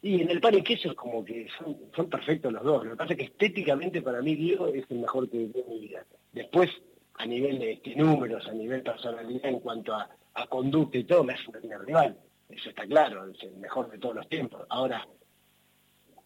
Y 0.00 0.22
en 0.22 0.30
el 0.30 0.40
pan 0.40 0.54
y 0.54 0.62
queso 0.62 0.90
es 0.90 0.94
como 0.94 1.24
que 1.24 1.48
son, 1.58 1.76
son 1.94 2.08
perfectos 2.08 2.52
los 2.52 2.62
dos. 2.62 2.84
Lo 2.84 2.92
que 2.92 2.96
pasa 2.96 3.12
es 3.14 3.18
que 3.18 3.24
estéticamente 3.24 4.00
para 4.00 4.22
mí 4.22 4.36
Diego 4.36 4.68
es 4.68 4.84
el 4.90 5.00
mejor 5.00 5.28
que 5.28 5.38
de 5.38 5.64
mi 5.68 5.80
vida. 5.80 6.04
Después, 6.32 6.70
a 7.18 7.26
nivel 7.26 7.58
de, 7.58 7.80
números, 7.96 8.46
a 8.46 8.52
nivel 8.52 8.82
personalidad, 8.82 9.46
en 9.46 9.60
cuanto 9.60 9.94
a, 9.94 10.08
conducta 10.48 10.98
y 10.98 11.04
todo, 11.04 11.24
me 11.24 11.32
hace 11.32 11.42
una 11.48 11.78
rival. 11.78 12.16
Eso 12.48 12.70
está 12.70 12.86
claro, 12.86 13.28
es 13.28 13.42
el 13.42 13.56
mejor 13.56 13.90
de 13.90 13.98
todos 13.98 14.14
los 14.14 14.28
tiempos. 14.28 14.64
Ahora, 14.70 15.06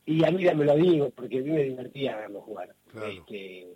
y 0.04 0.22
a 0.24 0.30
mí 0.30 0.44
me 0.44 0.64
lo 0.66 0.76
digo, 0.76 1.10
porque 1.10 1.38
a 1.38 1.42
mí 1.42 1.50
me 1.50 1.64
divertía 1.64 2.16
verlo 2.16 2.42
jugar. 2.42 2.74
Este, 3.08 3.68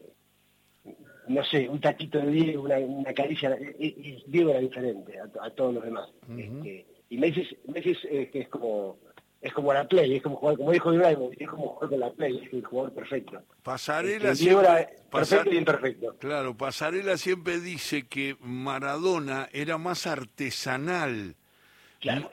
no 1.28 1.42
sé, 1.44 1.68
un 1.68 1.80
taquito 1.80 2.18
de 2.18 2.30
Diego, 2.30 2.64
una, 2.64 3.14
caricia, 3.14 3.56
y, 3.78 4.23
Diego 4.26 4.50
era 4.50 4.61
diferente 4.61 5.18
a, 5.18 5.50
todos 5.50 5.75
los 5.75 5.85
demás. 5.85 6.11
Este, 6.37 6.87
y 7.08 7.16
me 7.16 7.28
dices, 7.28 7.56
me 7.66 7.80
dices 7.80 8.30
que 8.30 8.40
es 8.40 8.49
como 8.49 8.99
es 9.46 9.52
como 9.52 9.72
la 9.72 9.86
Play, 9.86 10.16
es 10.16 10.22
como 10.22 10.36
jugar, 10.36 10.56
como 10.56 10.72
dijo 10.72 10.92
Ibrahimovic, 10.92 11.40
es 11.40 11.48
como 11.48 11.68
jugar 11.68 11.90
con 11.90 12.00
la 12.00 12.10
Play, 12.10 12.42
es 12.44 12.52
el 12.52 12.64
jugador 12.64 12.92
perfecto. 12.92 13.42
Pasarela 13.62 14.34
siempre, 14.34 14.88
perfecto 15.10 15.50
y 15.52 15.56
imperfecto. 15.56 16.16
Claro, 16.18 16.56
Pasarela 16.56 17.16
siempre 17.16 17.60
dice 17.60 18.08
que 18.08 18.36
Maradona 18.40 19.48
era 19.52 19.78
más 19.78 20.08
artesanal, 20.08 21.36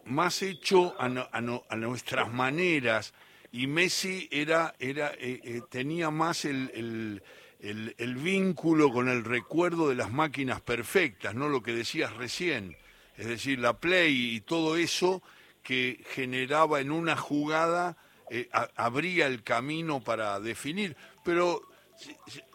más 0.05 0.41
hecho 0.41 0.95
a, 0.99 1.05
a, 1.05 1.75
nuestras 1.75 2.33
maneras, 2.33 3.13
y 3.51 3.67
Messi 3.67 4.27
era, 4.31 4.73
era, 4.79 5.11
eh, 5.19 5.39
eh, 5.43 5.61
tenía 5.69 6.09
más 6.09 6.45
el, 6.45 7.21
el, 7.59 7.95
el, 7.97 8.15
vínculo 8.15 8.91
con 8.91 9.07
el 9.07 9.23
recuerdo 9.23 9.89
de 9.89 9.95
las 9.95 10.11
máquinas 10.11 10.61
perfectas, 10.61 11.35
¿no? 11.35 11.47
Lo 11.47 11.61
que 11.61 11.73
decías 11.73 12.15
recién. 12.15 12.75
Es 13.15 13.27
decir, 13.27 13.59
la 13.59 13.77
Play 13.77 14.35
y 14.35 14.41
todo 14.41 14.75
eso 14.75 15.21
que 15.63 16.03
generaba 16.09 16.81
en 16.81 16.91
una 16.91 17.15
jugada, 17.15 17.97
eh, 18.29 18.49
abría 18.75 19.27
el 19.27 19.43
camino 19.43 20.03
para 20.03 20.39
definir. 20.39 20.95
Pero 21.23 21.61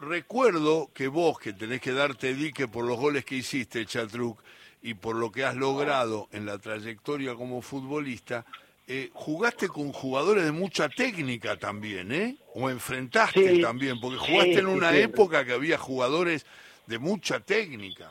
recuerdo 0.01 0.91
que 0.93 1.09
vos, 1.09 1.39
que 1.39 1.53
tenés 1.53 1.81
que 1.81 1.93
darte 1.93 2.35
dique 2.35 2.69
por 2.69 2.85
los 2.85 2.99
goles 2.99 3.25
que 3.25 3.37
hiciste, 3.37 3.87
Chatruc, 3.87 4.41
y 4.83 4.95
por 4.95 5.17
lo 5.17 5.33
que 5.33 5.45
has 5.45 5.57
logrado 5.57 6.29
en 6.33 6.47
la 6.47 6.59
trayectoria 6.59 7.35
como 7.35 7.63
futbolista, 7.63 8.45
eh, 8.87 9.11
jugaste 9.13 9.69
con 9.69 9.93
jugadores 9.93 10.45
de 10.45 10.53
mucha 10.53 10.89
técnica 10.89 11.57
también, 11.57 12.11
¿eh? 12.13 12.37
O 12.55 12.71
enfrentaste 12.71 13.59
también, 13.59 14.01
porque 14.01 14.17
jugaste 14.19 14.59
en 14.61 14.67
una 14.67 14.97
época 14.97 15.45
que 15.45 15.53
había 15.53 15.77
jugadores 15.77 16.47
de 16.87 16.99
mucha 16.99 17.41
técnica. 17.41 18.11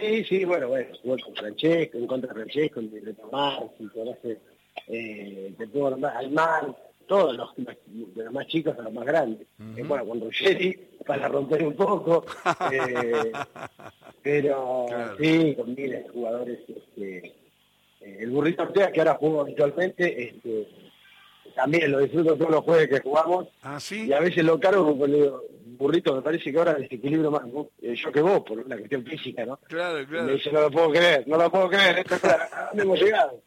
Sí, 0.00 0.24
sí, 0.24 0.44
bueno, 0.44 0.68
bueno, 0.68 0.88
jugué 1.02 1.22
con 1.22 1.34
Francesco, 1.34 1.98
en 1.98 2.06
contra 2.06 2.28
de 2.28 2.34
Francesco, 2.34 2.80
de 2.80 3.14
Tomás, 3.14 3.60
si 3.78 3.86
conoce, 3.88 4.38
eh, 4.86 5.54
de 5.58 6.08
al 6.08 6.30
mar, 6.30 6.76
todos 7.08 7.34
los, 7.36 7.50
de 7.56 8.24
los 8.24 8.32
más 8.32 8.46
chicos 8.46 8.78
a 8.78 8.82
los 8.82 8.92
más 8.92 9.06
grandes. 9.06 9.48
Eh, 9.76 9.82
bueno, 9.82 10.06
con 10.06 10.20
Ruggeri, 10.20 10.78
para 11.04 11.26
romper 11.26 11.64
un 11.64 11.74
poco, 11.74 12.24
eh, 12.72 13.32
pero 14.22 14.86
sí, 15.18 15.54
con 15.56 15.74
miles 15.74 16.04
de 16.04 16.08
jugadores. 16.10 16.58
Este, 16.68 17.34
eh, 18.00 18.18
el 18.20 18.30
burrito 18.30 18.62
Ortega, 18.62 18.92
que 18.92 19.00
ahora 19.00 19.14
juego 19.14 19.40
habitualmente, 19.40 20.28
este, 20.28 20.68
también 21.56 21.90
lo 21.90 22.00
disfruto 22.00 22.36
todos 22.36 22.50
los 22.50 22.64
jueves 22.64 22.88
que 22.88 23.00
jugamos. 23.00 23.48
¿Ah, 23.62 23.80
sí? 23.80 24.06
Y 24.06 24.12
a 24.12 24.20
veces 24.20 24.44
lo 24.44 24.60
cargo 24.60 24.96
porque 24.96 25.12
le 25.12 25.22
digo, 25.22 25.42
burrito, 25.78 26.14
me 26.14 26.22
parece 26.22 26.50
que 26.50 26.58
ahora 26.58 26.74
desequilibro 26.74 27.30
más 27.30 27.42
eh, 27.80 27.94
yo 27.94 28.12
que 28.12 28.20
vos, 28.20 28.42
por 28.42 28.58
una 28.58 28.76
cuestión 28.76 29.04
física, 29.04 29.46
¿no? 29.46 29.56
Claro, 29.58 30.06
claro. 30.06 30.24
me 30.24 30.32
dice, 30.32 30.52
no 30.52 30.62
lo 30.62 30.70
puedo 30.70 30.90
creer, 30.90 31.26
no 31.26 31.38
lo 31.38 31.50
puedo 31.50 31.70
creer, 31.70 31.98
esto 32.00 32.16
no 32.74 32.82
hemos 32.82 33.00
llegado. 33.00 33.42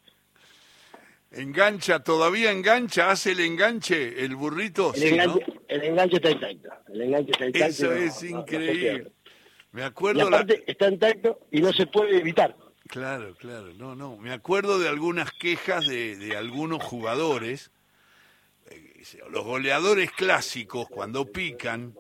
Engancha, 1.34 2.00
todavía 2.04 2.52
engancha, 2.52 3.10
hace 3.10 3.32
el 3.32 3.40
enganche, 3.40 4.26
el 4.26 4.36
burrito. 4.36 4.94
El, 4.94 5.04
enganche, 5.04 5.46
el 5.70 5.84
enganche 5.84 6.16
está 6.18 6.32
intacto. 6.32 6.70
El 6.94 7.02
enganche 7.02 7.32
está 7.32 7.46
intacto. 7.46 7.68
Eso 7.68 7.94
es 7.94 8.24
increíble. 8.24 9.12
me 9.72 9.84
acuerdo. 9.84 10.28
Aparte 10.28 10.64
está 10.68 10.90
intacto 10.90 11.40
y 11.50 11.62
no 11.62 11.72
se 11.72 11.88
puede 11.88 12.18
evitar. 12.18 12.58
Claro, 12.88 13.34
claro. 13.36 13.74
No, 13.76 13.96
no. 13.96 14.18
Me 14.18 14.34
acuerdo 14.34 14.78
de 14.78 14.90
algunas 14.90 15.32
quejas 15.32 15.88
de, 15.88 16.18
de 16.18 16.36
algunos 16.36 16.84
jugadores. 16.84 17.72
Eh, 18.70 19.02
los 19.30 19.46
goleadores 19.46 20.12
clásicos, 20.12 20.88
cuando 20.90 21.32
pican, 21.32 21.96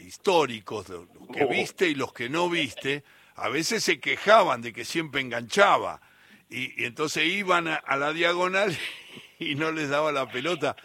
históricos, 0.00 0.88
los 0.88 1.06
que 1.32 1.44
viste 1.46 1.88
y 1.88 1.94
los 1.94 2.12
que 2.12 2.28
no 2.28 2.48
viste, 2.48 3.04
a 3.34 3.48
veces 3.48 3.84
se 3.84 4.00
quejaban 4.00 4.62
de 4.62 4.72
que 4.72 4.84
siempre 4.84 5.20
enganchaba. 5.20 6.00
Y, 6.48 6.84
entonces 6.84 7.24
iban 7.24 7.68
a, 7.68 7.96
la 7.96 8.12
diagonal 8.12 8.76
y 9.38 9.54
no 9.54 9.72
les 9.72 9.88
daba 9.88 10.12
la 10.12 10.30
pelota, 10.30 10.76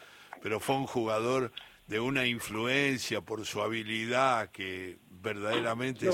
pero 0.42 0.60
fue 0.60 0.76
un 0.76 0.86
jugador 0.86 1.52
de 1.88 2.00
una 2.00 2.26
influencia 2.26 3.22
por 3.22 3.46
su 3.46 3.62
habilidad 3.62 4.52
que 4.52 4.98
verdaderamente 5.10 6.12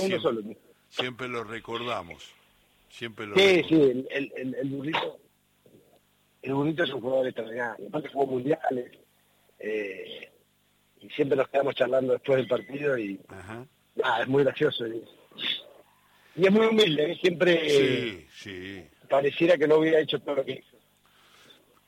siempre, 0.90 1.28
lo 1.28 1.44
recordamos. 1.44 2.24
Siempre 2.90 3.26
lo 3.26 3.36
sí, 3.36 3.64
sí, 3.70 4.06
el, 4.10 4.34
el, 4.36 4.70
burrito 4.70 5.18
el 6.42 6.54
burrito 6.54 6.84
es 6.84 6.94
un 6.94 7.02
jugador 7.02 7.28
extraordinario. 7.28 7.88
Aparte 7.88 8.10
jugó 8.10 8.26
mundiales. 8.26 8.92
Eh, 9.60 10.31
y 11.02 11.10
siempre 11.10 11.38
nos 11.38 11.50
quedamos 11.50 11.76
charlando 11.76 12.14
después 12.14 12.38
del 12.38 12.48
partido 12.48 12.98
y 12.98 13.20
es 14.22 14.28
muy 14.28 14.44
gracioso. 14.44 14.88
Y, 14.88 15.04
es 16.36 16.52
muy 16.52 16.68
humilde, 16.68 17.12
¿eh? 17.12 17.18
siempre 17.22 18.28
pareciera 19.10 19.58
que 19.58 19.68
no 19.68 19.78
hubiera 19.78 20.00
hecho 20.00 20.20
todo 20.20 20.36
lo 20.36 20.46
que 20.46 20.54
hizo. 20.54 20.78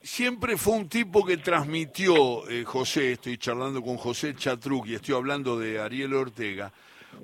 Siempre 0.02 0.58
fue 0.58 0.74
un 0.74 0.88
tipo 0.88 1.24
que 1.24 1.38
transmitió, 1.38 2.46
eh, 2.50 2.62
José, 2.64 3.12
estoy 3.12 3.38
charlando 3.38 3.80
con 3.80 3.96
José 3.96 4.34
Chatruc 4.34 4.86
y 4.86 4.94
estoy 4.94 5.14
hablando 5.14 5.58
de 5.58 5.80
Ariel 5.80 6.12
Ortega. 6.12 6.70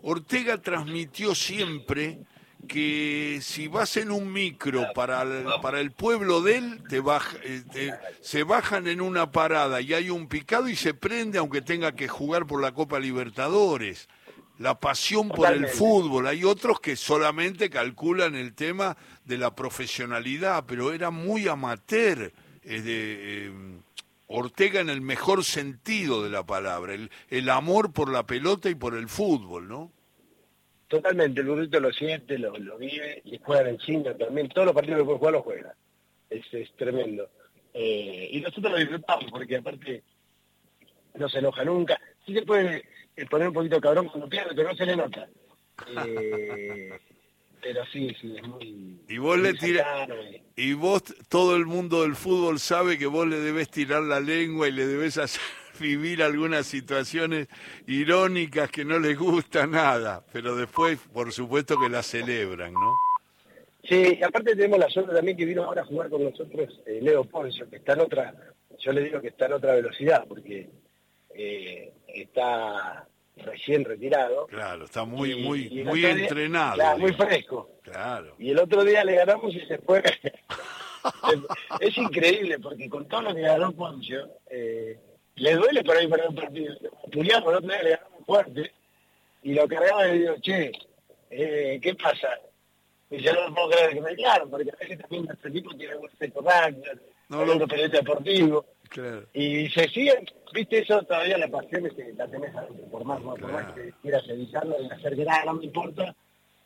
Ortega 0.03 0.57
transmitió 0.57 1.35
siempre 1.35 2.21
que 2.69 3.41
si 3.43 3.69
vas 3.69 3.97
en 3.97 4.11
un 4.11 4.33
micro 4.33 4.87
para 4.95 5.23
el, 5.23 5.47
para 5.63 5.81
el 5.81 5.93
pueblo 5.93 6.41
de 6.41 6.59
él, 6.59 6.83
te, 6.89 7.03
eh, 7.75 7.95
se 8.21 8.43
bajan 8.45 8.87
en 8.87 9.01
una 9.01 9.31
parada 9.31 9.81
y 9.81 9.95
hay 9.95 10.11
un 10.11 10.29
picado 10.29 10.69
y 10.69 10.77
se 10.77 10.95
prende 10.95 11.39
aunque 11.39 11.63
tenga 11.63 11.93
que 11.93 12.09
jugar 12.09 12.47
por 12.47 12.61
la 12.61 12.73
Copa 12.73 12.99
Libertadores. 12.99 14.09
La 14.59 14.79
pasión 14.79 15.29
por 15.31 15.51
el 15.51 15.69
fútbol. 15.69 16.27
Hay 16.27 16.45
otros 16.45 16.81
que 16.81 16.95
solamente 16.95 17.71
calculan 17.71 18.35
el 18.35 18.53
tema 18.53 18.95
de 19.25 19.39
la 19.39 19.55
profesionalidad, 19.55 20.65
pero 20.67 20.93
era 20.93 21.11
muy 21.11 21.49
amateur. 21.49 22.31
de, 22.63 22.83
eh, 22.85 23.53
Ortega 24.33 24.81
en 24.81 24.91
el 24.91 25.01
mejor 25.01 25.43
sentido 25.45 26.23
de 26.23 26.31
la 26.31 26.47
palabra, 26.47 26.95
el, 26.95 27.11
el 27.31 27.49
amor 27.51 27.93
por 27.93 28.09
la 28.13 28.27
pelota 28.27 28.71
y 28.71 28.77
por 28.77 28.95
el 28.95 29.09
fútbol, 29.09 29.67
¿no? 29.67 29.91
Totalmente, 30.91 31.41
el 31.41 31.47
burrito 31.47 31.79
lo 31.79 31.93
siente, 31.93 32.37
lo, 32.37 32.51
vive 32.77 33.23
y 33.25 33.39
juega 33.39 33.71
en 33.71 33.79
cine 33.79 34.13
también. 34.15 34.49
Todos 34.49 34.67
los 34.67 34.75
partidos 34.75 34.99
que 34.99 35.05
puede 35.05 35.19
jugar 35.19 35.35
los 35.35 35.45
juega. 35.45 35.75
Es, 36.29 36.53
es 36.53 36.73
tremendo. 36.73 37.31
Eh, 37.73 38.29
y 38.33 38.41
nosotros 38.41 38.73
lo 38.73 38.79
disfrutamos 38.79 39.31
porque 39.31 39.59
aparte 39.59 40.03
no 41.15 41.29
se 41.29 41.39
enoja 41.39 41.65
nunca. 41.65 41.97
Sí 42.27 42.35
se 42.35 42.43
puede 42.43 42.83
eh, 43.15 43.25
poner 43.27 43.47
un 43.47 43.55
poquito 43.55 43.81
cabrón 43.81 44.09
cuando 44.09 44.29
pierde, 44.29 44.53
pero 44.53 44.71
no 44.71 44.75
se 44.75 44.85
le 44.85 44.97
nota. 44.97 45.29
Eh, 45.97 46.91
pero 47.63 47.87
sí, 47.93 48.13
sí, 48.21 48.35
es 48.37 48.49
muy... 48.49 49.01
Y 49.09 49.19
vos 49.19 49.39
le 49.39 49.55
tirás... 49.55 50.09
Y 50.57 50.73
vos, 50.73 51.05
todo 51.29 51.55
el 51.55 51.67
mundo 51.67 52.03
del 52.03 52.17
fútbol 52.17 52.59
sabe 52.59 52.99
que 52.99 53.07
vos 53.07 53.29
le 53.29 53.39
debes 53.39 53.71
tirar 53.71 54.03
la 54.03 54.19
lengua 54.19 54.67
y 54.67 54.73
le 54.73 54.89
debes 54.89 55.19
hacer 55.19 55.41
vivir 55.81 56.23
algunas 56.23 56.67
situaciones 56.67 57.49
irónicas 57.87 58.71
que 58.71 58.85
no 58.85 58.99
les 58.99 59.19
gusta 59.19 59.67
nada, 59.67 60.23
pero 60.33 60.55
después, 60.55 60.99
por 61.13 61.33
supuesto, 61.33 61.79
que 61.81 61.89
las 61.89 62.07
celebran, 62.07 62.73
¿no? 62.73 62.95
Sí, 63.89 64.19
y 64.21 64.23
aparte 64.23 64.55
tenemos 64.55 64.79
la 64.79 64.89
suerte 64.89 65.15
también 65.15 65.37
que 65.37 65.47
vino 65.47 65.65
ahora 65.65 65.83
a 65.83 65.87
jugar 65.87 66.11
con 66.11 66.23
nosotros 66.23 66.81
eh, 66.87 67.01
Leo 67.03 67.25
Poncio, 67.25 67.69
que 67.69 67.77
está 67.77 67.95
en 67.95 68.01
otra, 68.01 68.35
yo 68.79 68.93
le 68.93 69.03
digo 69.03 69.21
que 69.21 69.29
está 69.29 69.47
en 69.47 69.55
otra 69.55 69.75
velocidad, 69.75 70.25
porque 70.29 70.69
eh, 71.35 71.93
está 72.07 73.07
recién 73.37 73.85
retirado. 73.85 74.47
Claro, 74.47 74.85
está 74.85 75.05
muy, 75.05 75.35
muy, 75.43 75.83
muy 75.85 76.05
entrenado. 76.05 76.75
claro, 76.75 76.99
muy 76.99 77.13
fresco. 77.15 77.71
Claro. 77.83 78.35
Y 78.39 78.51
el 78.51 78.59
otro 78.59 78.85
día 78.85 79.03
le 79.05 79.15
ganamos 79.15 79.55
y 79.55 79.61
se 79.61 79.79
fue. 79.79 80.03
es 81.81 81.97
increíble, 81.97 82.59
porque 82.59 82.89
con 82.89 83.09
todo 83.09 83.23
lo 83.23 83.35
que 83.35 83.43
ganó 83.43 83.73
Poncio, 83.73 84.29
eh, 84.51 84.99
le 85.41 85.55
duele 85.55 85.83
por 85.83 85.97
ahí 85.97 86.07
para 86.07 86.29
un 86.29 86.35
partido. 86.35 86.75
Julián, 87.13 87.43
por 87.43 87.55
otro 87.55 87.69
día 87.69 87.83
le 87.83 87.91
ganamos 87.91 88.27
fuerte, 88.27 88.73
y 89.43 89.55
lo 89.55 89.67
cargaba 89.67 90.07
y 90.07 90.11
le 90.11 90.19
digo, 90.19 90.35
che, 90.41 90.73
eh, 91.31 91.81
¿qué 91.83 91.95
pasa? 91.95 92.29
Y 93.11 93.19
yo 93.23 93.33
no 93.33 93.55
puedo 93.55 93.71
creer 93.71 93.95
que 93.95 94.01
me 94.03 94.15
claro, 94.15 94.49
porque 94.49 94.71
a 94.71 94.77
veces 94.77 94.99
también 94.99 95.25
nuestro 95.25 95.49
equipo 95.49 95.75
tiene 95.75 95.97
un 95.97 96.07
efecto 96.07 96.45
no, 97.31 97.45
lo... 97.45 97.67
periodista 97.67 97.99
deportivo. 97.99 98.67
Claro. 98.91 99.25
Y 99.33 99.69
se 99.71 99.89
siguen, 99.89 100.27
viste, 100.53 100.79
eso 100.79 101.01
todavía 101.03 101.39
la 101.39 101.49
pasión 101.49 101.87
es 101.87 101.95
que 101.95 102.13
la 102.13 102.27
tenés 102.27 102.53
por 102.91 103.05
más, 103.05 103.21
por 103.21 103.41
más 103.41 103.73
que 103.73 103.93
quieras 104.03 104.29
evitarlo 104.29 104.77
y 104.83 104.91
hacer 104.91 105.17
nada, 105.19 105.45
no 105.47 105.55
me 105.55 105.65
importa. 105.65 106.15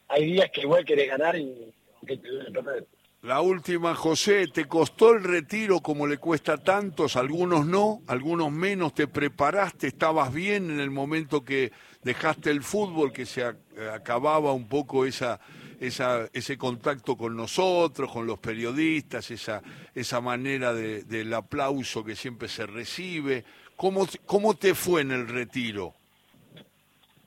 Hay 0.08 0.24
días 0.24 0.50
que 0.50 0.62
igual 0.62 0.84
querés 0.84 1.08
ganar 1.08 1.36
y 1.36 1.72
aunque 1.96 2.16
te 2.16 2.28
duele 2.28 2.50
perder. 2.50 2.86
La 3.24 3.40
última, 3.40 3.94
José, 3.94 4.48
¿te 4.48 4.66
costó 4.66 5.14
el 5.14 5.24
retiro 5.24 5.80
como 5.80 6.06
le 6.06 6.18
cuesta 6.18 6.58
tantos? 6.58 7.16
Algunos 7.16 7.64
no, 7.64 8.02
algunos 8.06 8.52
menos. 8.52 8.92
¿Te 8.92 9.06
preparaste? 9.06 9.86
¿Estabas 9.86 10.30
bien 10.30 10.70
en 10.70 10.78
el 10.78 10.90
momento 10.90 11.42
que 11.42 11.72
dejaste 12.02 12.50
el 12.50 12.62
fútbol, 12.62 13.14
que 13.14 13.24
se 13.24 13.42
acababa 13.42 14.52
un 14.52 14.68
poco 14.68 15.06
esa, 15.06 15.40
esa, 15.80 16.28
ese 16.34 16.58
contacto 16.58 17.16
con 17.16 17.34
nosotros, 17.34 18.12
con 18.12 18.26
los 18.26 18.38
periodistas, 18.40 19.30
esa, 19.30 19.62
esa 19.94 20.20
manera 20.20 20.74
de, 20.74 21.04
del 21.04 21.32
aplauso 21.32 22.04
que 22.04 22.16
siempre 22.16 22.46
se 22.46 22.66
recibe? 22.66 23.42
¿Cómo, 23.74 24.06
¿Cómo 24.26 24.52
te 24.52 24.74
fue 24.74 25.00
en 25.00 25.12
el 25.12 25.28
retiro? 25.28 25.94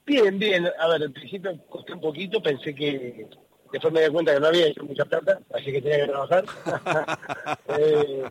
Bien, 0.05 0.37
bien. 0.37 0.67
A 0.79 0.87
ver, 0.89 1.01
al 1.01 1.11
principio 1.11 1.57
costó 1.67 1.95
un 1.95 2.01
poquito, 2.01 2.39
pensé 2.39 2.75
que 2.75 3.27
Después 3.77 3.93
me 3.93 4.01
di 4.01 4.09
cuenta 4.09 4.33
que 4.33 4.39
no 4.39 4.47
había 4.47 4.65
hecho 4.65 4.83
mucha 4.83 5.05
plata, 5.05 5.39
así 5.53 5.71
que 5.71 5.81
tenía 5.83 5.99
que 5.99 6.11
trabajar. 6.11 6.45
Eh, 7.79 8.23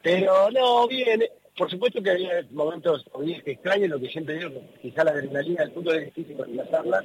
pero 0.00 0.50
no, 0.50 0.86
bien. 0.86 1.24
Por 1.56 1.68
supuesto 1.68 2.00
que 2.00 2.10
había 2.10 2.46
momentos 2.52 3.04
o 3.12 3.22
días 3.22 3.42
que 3.42 3.52
extraño, 3.52 3.88
lo 3.88 3.98
que 3.98 4.10
siempre 4.10 4.38
digo, 4.38 4.62
quizá 4.80 5.02
la 5.02 5.10
adrenalina 5.10 5.62
del 5.64 5.72
fútbol 5.72 5.96
es 5.96 6.04
difícil 6.06 6.38
reemplazarla. 6.38 7.04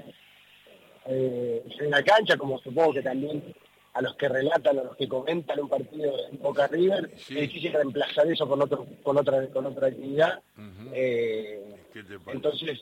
Eh, 1.07 1.63
en 1.79 1.89
la 1.89 2.03
cancha, 2.03 2.37
como 2.37 2.59
supongo 2.59 2.93
que 2.93 3.01
también 3.01 3.55
a 3.93 4.01
los 4.01 4.15
que 4.15 4.29
relatan, 4.29 4.77
a 4.77 4.83
los 4.83 4.95
que 4.95 5.07
comentan 5.07 5.59
un 5.59 5.69
partido 5.69 6.13
en 6.29 6.37
Boca 6.39 6.67
River, 6.67 7.09
es 7.15 7.29
difícil 7.29 7.73
reemplazar 7.73 8.27
eso 8.31 8.47
con 8.47 8.61
otro, 8.61 8.85
con 9.01 9.17
otra, 9.17 9.47
con 9.47 9.65
otra 9.65 9.87
actividad. 9.87 10.39
Eh, 10.93 11.63
entonces, 12.27 12.79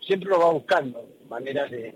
siempre 0.00 0.28
lo 0.28 0.40
va 0.40 0.50
buscando 0.50 1.08
maneras 1.28 1.70
de, 1.70 1.94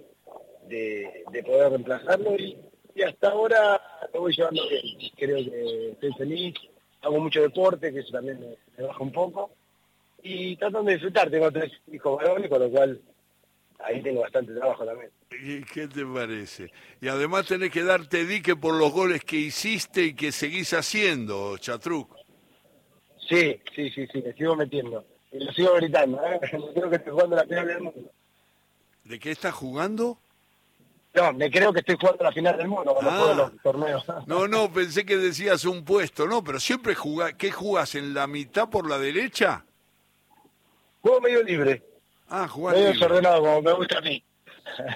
de, 0.68 1.42
poder 1.44 1.70
reemplazarlo 1.70 2.36
y, 2.36 2.58
hasta 3.02 3.30
ahora 3.30 3.80
lo 4.12 4.20
voy 4.20 4.34
llevando 4.34 4.68
bien. 4.68 5.10
Creo 5.16 5.36
que 5.36 5.90
estoy 5.92 6.12
feliz, 6.14 6.54
hago 7.02 7.20
mucho 7.20 7.42
deporte, 7.42 7.92
que 7.92 8.00
eso 8.00 8.12
también 8.12 8.38
me, 8.40 8.86
baja 8.86 9.02
un 9.02 9.12
poco, 9.12 9.50
y 10.22 10.56
tratando 10.56 10.88
de 10.88 10.94
disfrutar. 10.94 11.30
Tengo 11.30 11.50
tres 11.50 11.72
hijos 11.92 12.16
varones, 12.16 12.48
con 12.48 12.60
lo 12.60 12.70
cual 12.70 13.00
ahí 13.80 14.00
tengo 14.02 14.20
bastante 14.20 14.54
trabajo 14.54 14.84
también. 14.84 15.10
¿Y 15.42 15.64
qué 15.64 15.88
te 15.88 16.06
parece? 16.06 16.70
Y 17.00 17.08
además 17.08 17.46
tenés 17.46 17.70
que 17.70 17.82
darte 17.82 18.24
dique 18.24 18.54
por 18.54 18.74
los 18.74 18.92
goles 18.92 19.24
que 19.24 19.36
hiciste 19.36 20.04
y 20.04 20.14
que 20.14 20.30
seguís 20.30 20.72
haciendo, 20.72 21.58
Chatruc. 21.58 22.14
Sí, 23.28 23.60
sí, 23.74 23.90
sí, 23.90 24.06
sí, 24.12 24.22
me 24.22 24.32
sigo 24.34 24.54
metiendo. 24.54 25.04
Y 25.32 25.42
lo 25.42 25.52
sigo 25.52 25.74
gritando, 25.74 26.24
¿eh? 26.24 26.38
Creo 26.74 26.90
que 26.90 26.96
estoy 26.96 27.12
jugando 27.12 27.36
la 27.36 27.44
final 27.44 27.66
del 27.66 27.80
mundo. 27.80 28.10
¿De 29.04 29.18
qué 29.18 29.30
estás 29.30 29.52
jugando? 29.52 30.18
No, 31.14 31.32
me 31.32 31.48
creo 31.48 31.72
que 31.72 31.78
estoy 31.78 31.96
jugando 31.98 32.24
la 32.24 32.32
final 32.32 32.56
del 32.56 32.66
mundo 32.66 32.92
cuando 32.92 33.10
juego 33.12 33.34
los 33.34 33.62
torneos. 33.62 34.04
No, 34.26 34.48
no, 34.48 34.72
pensé 34.72 35.06
que 35.06 35.16
decías 35.16 35.64
un 35.64 35.84
puesto, 35.84 36.26
no, 36.26 36.42
pero 36.42 36.58
siempre 36.58 36.94
jugás, 36.94 37.34
¿qué 37.34 37.52
jugás? 37.52 37.94
¿En 37.94 38.14
la 38.14 38.26
mitad 38.26 38.68
por 38.68 38.88
la 38.88 38.98
derecha? 38.98 39.64
Juego 41.00 41.20
medio 41.20 41.42
libre. 41.42 41.82
Ah, 42.28 42.48
jugás 42.48 42.74
medio 42.74 42.88
desordenado, 42.88 43.40
como 43.40 43.62
me 43.62 43.72
gusta 43.74 43.98
a 43.98 44.00
mí. 44.00 44.24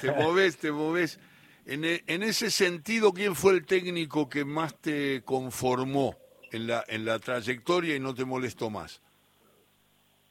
Te 0.00 0.10
movés, 0.10 0.56
te 0.56 0.72
movés. 0.72 1.20
En, 1.66 1.84
e, 1.84 2.02
en 2.06 2.22
ese 2.22 2.50
sentido, 2.50 3.12
¿quién 3.12 3.36
fue 3.36 3.52
el 3.52 3.66
técnico 3.66 4.28
que 4.28 4.44
más 4.44 4.74
te 4.80 5.22
conformó 5.22 6.16
en 6.50 6.66
la, 6.66 6.84
en 6.88 7.04
la 7.04 7.18
trayectoria 7.18 7.94
y 7.94 8.00
no 8.00 8.14
te 8.14 8.24
molestó 8.24 8.70
más? 8.70 9.02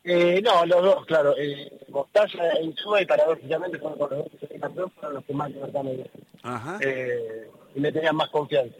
Eh, 0.09 0.41
no, 0.41 0.65
los 0.65 0.81
dos, 0.81 1.05
claro. 1.05 1.35
Eh, 1.37 1.69
Mostaza 1.89 2.51
e 2.53 2.63
Insúa 2.63 3.01
y 3.01 3.05
paradójicamente 3.05 3.77
fueron 3.77 3.99
los 3.99 4.09
dos 4.09 4.27
que 4.39 4.57
fueron 4.95 5.13
los 5.15 5.25
que 5.25 5.33
más 5.33 5.51
libertad 5.51 5.81
Ajá. 6.43 6.79
Eh, 6.79 7.51
y 7.75 7.79
me 7.81 7.91
tenían 7.91 8.15
más 8.15 8.29
confianza. 8.29 8.77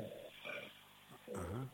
Ajá. 1.35 1.65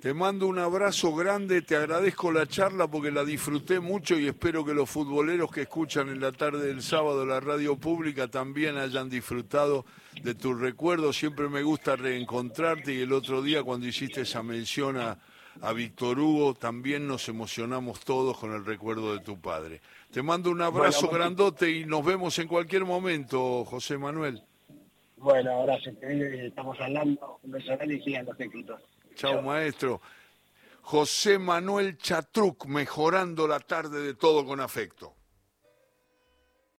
Te 0.00 0.14
mando 0.14 0.46
un 0.46 0.58
abrazo 0.58 1.14
grande, 1.14 1.60
te 1.60 1.76
agradezco 1.76 2.32
la 2.32 2.46
charla 2.46 2.88
porque 2.88 3.10
la 3.10 3.22
disfruté 3.22 3.80
mucho 3.80 4.18
y 4.18 4.28
espero 4.28 4.64
que 4.64 4.72
los 4.72 4.88
futboleros 4.88 5.50
que 5.50 5.62
escuchan 5.62 6.08
en 6.08 6.20
la 6.20 6.32
tarde 6.32 6.66
del 6.66 6.80
sábado 6.80 7.26
la 7.26 7.40
radio 7.40 7.76
pública 7.76 8.28
también 8.28 8.78
hayan 8.78 9.10
disfrutado 9.10 9.84
de 10.22 10.34
tus 10.34 10.58
recuerdos. 10.58 11.18
Siempre 11.18 11.50
me 11.50 11.62
gusta 11.62 11.96
reencontrarte 11.96 12.94
y 12.94 13.02
el 13.02 13.12
otro 13.12 13.42
día 13.42 13.62
cuando 13.62 13.86
hiciste 13.86 14.22
esa 14.22 14.42
mención 14.42 14.96
a 14.96 15.18
a 15.60 15.72
Víctor 15.72 16.18
Hugo, 16.18 16.54
también 16.54 17.06
nos 17.06 17.28
emocionamos 17.28 18.00
todos 18.00 18.38
con 18.38 18.52
el 18.52 18.64
recuerdo 18.64 19.14
de 19.14 19.20
tu 19.20 19.40
padre. 19.40 19.80
Te 20.10 20.22
mando 20.22 20.50
un 20.50 20.62
abrazo 20.62 21.08
grandote 21.08 21.70
y 21.70 21.84
nos 21.84 22.04
vemos 22.04 22.38
en 22.38 22.48
cualquier 22.48 22.84
momento, 22.84 23.64
José 23.64 23.98
Manuel. 23.98 24.42
Bueno, 25.16 25.52
ahora 25.52 25.76
estamos 25.76 26.78
hablando, 26.80 27.38
un 27.42 27.50
beso 27.50 27.72
y 27.84 28.00
sigan 28.02 28.26
los 28.26 28.38
éxitos. 28.38 28.80
Chao, 29.14 29.42
maestro. 29.42 30.00
José 30.82 31.38
Manuel 31.38 31.96
Chatruc, 31.96 32.66
mejorando 32.66 33.48
la 33.48 33.58
tarde 33.58 34.02
de 34.02 34.14
todo 34.14 34.44
con 34.44 34.60
afecto. 34.60 35.14